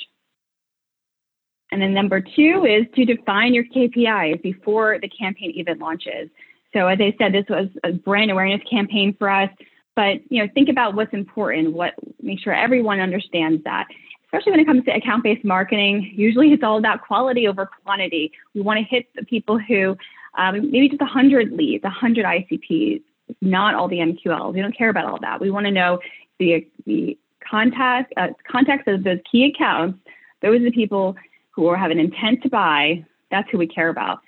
And 1.70 1.82
then 1.82 1.92
number 1.92 2.20
two 2.20 2.64
is 2.64 2.86
to 2.94 3.04
define 3.04 3.52
your 3.52 3.64
KPIs 3.64 4.42
before 4.42 4.98
the 5.00 5.08
campaign 5.08 5.52
even 5.54 5.78
launches. 5.78 6.30
So 6.72 6.86
as 6.86 6.98
I 7.00 7.14
said, 7.18 7.32
this 7.32 7.44
was 7.48 7.68
a 7.84 7.92
brand 7.92 8.30
awareness 8.30 8.62
campaign 8.70 9.14
for 9.18 9.28
us, 9.28 9.50
but 9.94 10.20
you 10.30 10.42
know, 10.42 10.48
think 10.54 10.68
about 10.68 10.94
what's 10.94 11.12
important, 11.12 11.72
what 11.72 11.94
make 12.22 12.40
sure 12.40 12.54
everyone 12.54 13.00
understands 13.00 13.64
that. 13.64 13.86
Especially 14.28 14.52
when 14.52 14.60
it 14.60 14.66
comes 14.66 14.84
to 14.84 14.94
account-based 14.94 15.44
marketing, 15.44 16.12
usually 16.14 16.52
it's 16.52 16.62
all 16.62 16.76
about 16.76 17.00
quality 17.00 17.48
over 17.48 17.68
quantity. 17.84 18.30
We 18.54 18.60
want 18.60 18.78
to 18.78 18.84
hit 18.84 19.06
the 19.14 19.24
people 19.24 19.58
who 19.58 19.96
um, 20.36 20.70
maybe 20.70 20.88
just 20.88 21.00
100 21.00 21.52
leads, 21.52 21.82
100 21.82 22.24
ICPs, 22.24 23.02
not 23.40 23.74
all 23.74 23.88
the 23.88 23.98
MQLs. 23.98 24.52
We 24.52 24.60
don't 24.60 24.76
care 24.76 24.90
about 24.90 25.06
all 25.06 25.18
that. 25.20 25.40
We 25.40 25.50
want 25.50 25.66
to 25.66 25.72
know 25.72 26.00
the 26.38 26.66
the 26.84 27.18
contact 27.48 28.12
uh, 28.16 28.28
contacts 28.50 28.84
of 28.86 29.04
those 29.04 29.18
key 29.30 29.46
accounts. 29.46 29.98
Those 30.42 30.60
are 30.60 30.64
the 30.64 30.72
people 30.72 31.16
who 31.50 31.74
have 31.74 31.90
an 31.90 31.98
intent 31.98 32.42
to 32.42 32.48
buy, 32.48 33.04
that's 33.30 33.50
who 33.50 33.58
we 33.58 33.66
care 33.66 33.88
about. 33.88 34.20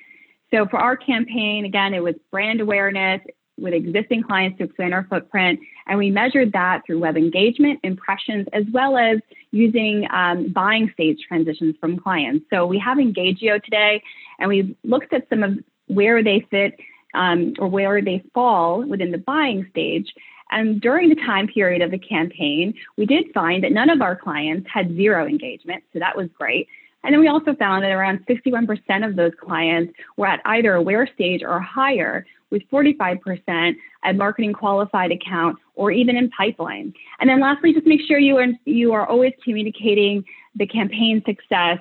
So 0.50 0.66
for 0.66 0.78
our 0.78 0.96
campaign, 0.96 1.64
again, 1.64 1.94
it 1.94 2.02
was 2.02 2.16
brand 2.30 2.60
awareness 2.60 3.20
with 3.60 3.74
existing 3.74 4.22
clients 4.22 4.58
to 4.58 4.64
expand 4.64 4.94
our 4.94 5.04
footprint. 5.04 5.60
And 5.86 5.98
we 5.98 6.10
measured 6.10 6.52
that 6.52 6.82
through 6.86 7.00
web 7.00 7.16
engagement, 7.16 7.80
impressions, 7.82 8.46
as 8.52 8.64
well 8.72 8.96
as 8.96 9.18
using 9.50 10.06
um, 10.10 10.52
buying 10.52 10.90
stage 10.92 11.18
transitions 11.26 11.74
from 11.80 11.98
clients. 11.98 12.46
So 12.50 12.66
we 12.66 12.78
have 12.78 12.98
Engagio 12.98 13.62
today, 13.62 14.02
and 14.38 14.48
we've 14.48 14.74
looked 14.84 15.12
at 15.12 15.28
some 15.28 15.42
of 15.42 15.58
where 15.86 16.22
they 16.22 16.46
fit 16.50 16.78
um, 17.14 17.54
or 17.58 17.68
where 17.68 18.00
they 18.00 18.22
fall 18.34 18.82
within 18.82 19.10
the 19.10 19.18
buying 19.18 19.66
stage. 19.70 20.12
And 20.50 20.80
during 20.80 21.08
the 21.08 21.16
time 21.16 21.46
period 21.46 21.82
of 21.82 21.90
the 21.90 21.98
campaign, 21.98 22.74
we 22.96 23.06
did 23.06 23.32
find 23.32 23.62
that 23.64 23.72
none 23.72 23.90
of 23.90 24.02
our 24.02 24.16
clients 24.16 24.68
had 24.72 24.94
zero 24.96 25.26
engagement. 25.26 25.84
So 25.92 25.98
that 25.98 26.16
was 26.16 26.28
great. 26.36 26.68
And 27.02 27.14
then 27.14 27.20
we 27.20 27.28
also 27.28 27.54
found 27.54 27.84
that 27.84 27.92
around 27.92 28.26
61% 28.26 29.08
of 29.08 29.16
those 29.16 29.32
clients 29.40 29.94
were 30.16 30.26
at 30.26 30.40
either 30.44 30.74
aware 30.74 31.08
stage 31.14 31.42
or 31.42 31.58
higher, 31.60 32.26
with 32.50 32.62
45% 32.70 33.76
at 34.02 34.16
marketing 34.16 34.52
qualified 34.52 35.12
account 35.12 35.58
or 35.74 35.90
even 35.90 36.16
in 36.16 36.30
pipeline. 36.30 36.92
And 37.18 37.30
then 37.30 37.40
lastly, 37.40 37.72
just 37.72 37.86
make 37.86 38.00
sure 38.06 38.18
you 38.18 38.36
are, 38.38 38.46
you 38.64 38.92
are 38.92 39.06
always 39.06 39.32
communicating 39.44 40.24
the 40.54 40.66
campaign 40.66 41.22
success 41.24 41.78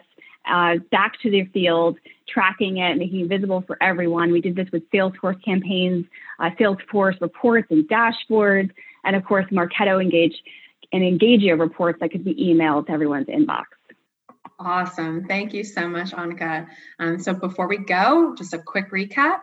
uh, 0.49 0.77
back 0.91 1.19
to 1.21 1.29
the 1.29 1.45
field, 1.45 1.97
tracking 2.27 2.77
it, 2.77 2.97
making 2.97 3.21
it 3.21 3.27
visible 3.27 3.63
for 3.65 3.77
everyone. 3.81 4.31
We 4.31 4.41
did 4.41 4.55
this 4.55 4.67
with 4.71 4.89
Salesforce 4.91 5.43
campaigns, 5.43 6.05
uh, 6.39 6.49
Salesforce 6.59 7.19
reports 7.21 7.67
and 7.69 7.87
dashboards, 7.87 8.71
and 9.03 9.15
of 9.15 9.25
course, 9.25 9.45
Marketo 9.51 10.01
Engage 10.01 10.35
and 10.91 11.03
Engagio 11.03 11.59
reports 11.59 11.99
that 12.01 12.11
could 12.11 12.23
be 12.23 12.33
emailed 12.35 12.87
to 12.87 12.91
everyone's 12.91 13.27
inbox. 13.27 13.65
Awesome. 14.59 15.25
Thank 15.25 15.53
you 15.53 15.63
so 15.63 15.87
much, 15.87 16.11
Annika. 16.11 16.67
Um, 16.99 17.19
so 17.19 17.33
before 17.33 17.67
we 17.67 17.77
go, 17.77 18.35
just 18.35 18.53
a 18.53 18.59
quick 18.59 18.91
recap. 18.91 19.39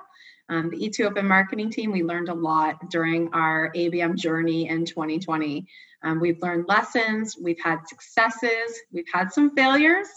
Um, 0.48 0.70
the 0.70 0.76
E2 0.76 1.06
Open 1.06 1.26
Marketing 1.26 1.70
team, 1.70 1.90
we 1.90 2.02
learned 2.02 2.28
a 2.28 2.34
lot 2.34 2.90
during 2.90 3.32
our 3.32 3.72
ABM 3.74 4.16
journey 4.16 4.68
in 4.68 4.84
2020. 4.84 5.66
Um, 6.02 6.20
we've 6.20 6.40
learned 6.40 6.66
lessons, 6.68 7.36
we've 7.40 7.60
had 7.62 7.88
successes, 7.88 8.80
we've 8.92 9.08
had 9.12 9.32
some 9.32 9.54
failures, 9.56 10.08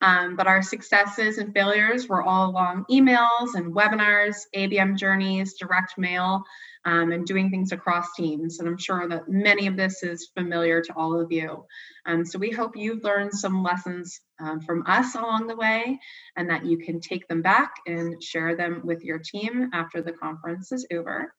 um, 0.00 0.34
but 0.34 0.48
our 0.48 0.60
successes 0.60 1.38
and 1.38 1.54
failures 1.54 2.08
were 2.08 2.22
all 2.22 2.50
along 2.50 2.84
emails 2.90 3.54
and 3.54 3.72
webinars, 3.72 4.46
ABM 4.56 4.96
journeys, 4.96 5.54
direct 5.54 5.96
mail, 5.98 6.42
um, 6.86 7.10
and 7.10 7.26
doing 7.26 7.50
things 7.50 7.72
across 7.72 8.14
teams. 8.14 8.58
And 8.58 8.68
I'm 8.68 8.78
sure 8.78 9.08
that 9.08 9.28
many 9.28 9.66
of 9.66 9.76
this 9.76 10.04
is 10.04 10.30
familiar 10.34 10.80
to 10.80 10.92
all 10.96 11.20
of 11.20 11.32
you. 11.32 11.66
Um, 12.06 12.24
so 12.24 12.38
we 12.38 12.50
hope 12.50 12.76
you've 12.76 13.02
learned 13.02 13.34
some 13.34 13.64
lessons 13.64 14.20
um, 14.40 14.60
from 14.60 14.84
us 14.86 15.16
along 15.16 15.48
the 15.48 15.56
way 15.56 15.98
and 16.36 16.48
that 16.48 16.64
you 16.64 16.78
can 16.78 17.00
take 17.00 17.26
them 17.26 17.42
back 17.42 17.74
and 17.86 18.22
share 18.22 18.56
them 18.56 18.82
with 18.84 19.02
your 19.02 19.18
team 19.18 19.68
after 19.74 20.00
the 20.00 20.12
conference 20.12 20.70
is 20.70 20.86
over. 20.92 21.34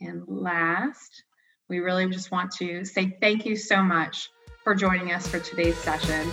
And 0.00 0.22
last, 0.28 1.24
we 1.68 1.80
really 1.80 2.08
just 2.08 2.30
want 2.30 2.52
to 2.58 2.84
say 2.84 3.18
thank 3.20 3.44
you 3.44 3.56
so 3.56 3.82
much 3.82 4.30
for 4.62 4.74
joining 4.74 5.10
us 5.10 5.26
for 5.26 5.40
today's 5.40 5.76
session. 5.78 6.30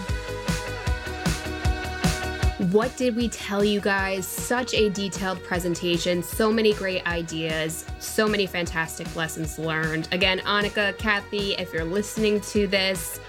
What 2.72 2.96
did 2.96 3.18
we 3.18 3.28
tell 3.28 3.62
you 3.62 3.82
guys? 3.82 4.26
Such 4.26 4.74
a 4.74 4.90
detailed 4.90 5.44
presentation, 5.44 6.24
so 6.24 6.50
many 6.50 6.74
great 6.74 7.06
ideas, 7.06 7.86
so 8.00 8.26
many 8.26 8.46
fantastic 8.46 9.14
lessons 9.18 9.60
learned. 9.60 10.08
Again, 10.14 10.40
Annika, 10.40 10.98
Kathy, 10.98 11.56
if 11.56 11.74
you're 11.74 11.84
listening 11.84 12.40
to 12.40 12.66
this, 12.68 13.20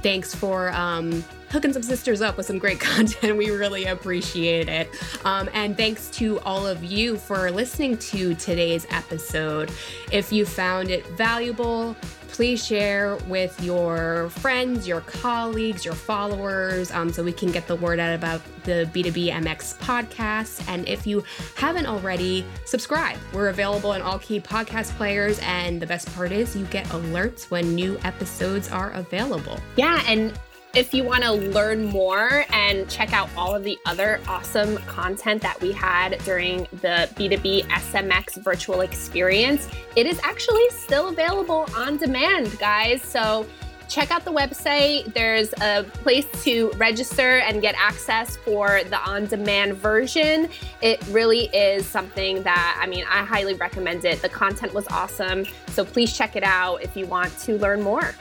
thanks 0.00 0.32
for 0.32 0.70
um, 0.74 1.24
hooking 1.50 1.72
some 1.72 1.82
sisters 1.82 2.22
up 2.22 2.36
with 2.36 2.46
some 2.46 2.58
great 2.58 2.78
content. 2.80 3.36
We 3.36 3.50
really 3.50 3.86
appreciate 3.86 4.68
it. 4.68 4.90
Um, 5.24 5.50
and 5.52 5.76
thanks 5.76 6.08
to 6.10 6.38
all 6.40 6.68
of 6.68 6.84
you 6.84 7.16
for 7.16 7.50
listening 7.50 7.98
to 7.98 8.36
today's 8.36 8.86
episode. 8.90 9.72
If 10.12 10.32
you 10.32 10.46
found 10.46 10.90
it 10.90 11.04
valuable, 11.16 11.96
please 12.36 12.64
share 12.64 13.16
with 13.28 13.58
your 13.62 14.28
friends, 14.28 14.86
your 14.86 15.00
colleagues, 15.00 15.86
your 15.86 15.94
followers, 15.94 16.90
um, 16.90 17.10
so 17.10 17.24
we 17.24 17.32
can 17.32 17.50
get 17.50 17.66
the 17.66 17.76
word 17.76 17.98
out 17.98 18.14
about 18.14 18.42
the 18.64 18.86
B2B 18.92 19.32
MX 19.32 19.78
podcast. 19.78 20.62
And 20.68 20.86
if 20.86 21.06
you 21.06 21.24
haven't 21.54 21.86
already, 21.86 22.44
subscribe. 22.66 23.16
We're 23.32 23.48
available 23.48 23.94
in 23.94 24.02
all 24.02 24.18
key 24.18 24.38
podcast 24.38 24.94
players. 24.98 25.38
And 25.44 25.80
the 25.80 25.86
best 25.86 26.14
part 26.14 26.30
is 26.30 26.54
you 26.54 26.66
get 26.66 26.84
alerts 26.88 27.50
when 27.50 27.74
new 27.74 27.98
episodes 28.04 28.70
are 28.70 28.90
available. 28.90 29.58
Yeah. 29.76 30.04
And 30.06 30.38
if 30.76 30.92
you 30.92 31.04
want 31.04 31.22
to 31.22 31.32
learn 31.32 31.86
more 31.86 32.44
and 32.50 32.86
check 32.90 33.14
out 33.14 33.30
all 33.34 33.54
of 33.54 33.64
the 33.64 33.78
other 33.86 34.20
awesome 34.28 34.76
content 34.76 35.40
that 35.40 35.58
we 35.62 35.72
had 35.72 36.18
during 36.26 36.68
the 36.82 37.08
B2B 37.14 37.62
SMX 37.68 38.42
virtual 38.44 38.82
experience, 38.82 39.68
it 39.96 40.06
is 40.06 40.20
actually 40.22 40.68
still 40.68 41.08
available 41.08 41.66
on 41.74 41.96
demand, 41.96 42.58
guys. 42.58 43.02
So 43.02 43.46
check 43.88 44.10
out 44.10 44.26
the 44.26 44.32
website. 44.32 45.14
There's 45.14 45.54
a 45.62 45.84
place 46.02 46.26
to 46.44 46.70
register 46.72 47.38
and 47.38 47.62
get 47.62 47.74
access 47.78 48.36
for 48.36 48.82
the 48.90 48.98
on 48.98 49.24
demand 49.24 49.76
version. 49.76 50.50
It 50.82 51.02
really 51.08 51.46
is 51.54 51.86
something 51.86 52.42
that, 52.42 52.78
I 52.78 52.86
mean, 52.86 53.06
I 53.08 53.24
highly 53.24 53.54
recommend 53.54 54.04
it. 54.04 54.20
The 54.20 54.28
content 54.28 54.74
was 54.74 54.86
awesome. 54.88 55.46
So 55.68 55.86
please 55.86 56.14
check 56.14 56.36
it 56.36 56.44
out 56.44 56.82
if 56.82 56.94
you 56.98 57.06
want 57.06 57.34
to 57.40 57.56
learn 57.56 57.80
more. 57.80 58.14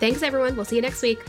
Thanks, 0.00 0.22
everyone. 0.22 0.56
We'll 0.56 0.64
see 0.64 0.76
you 0.76 0.82
next 0.82 1.02
week. 1.02 1.22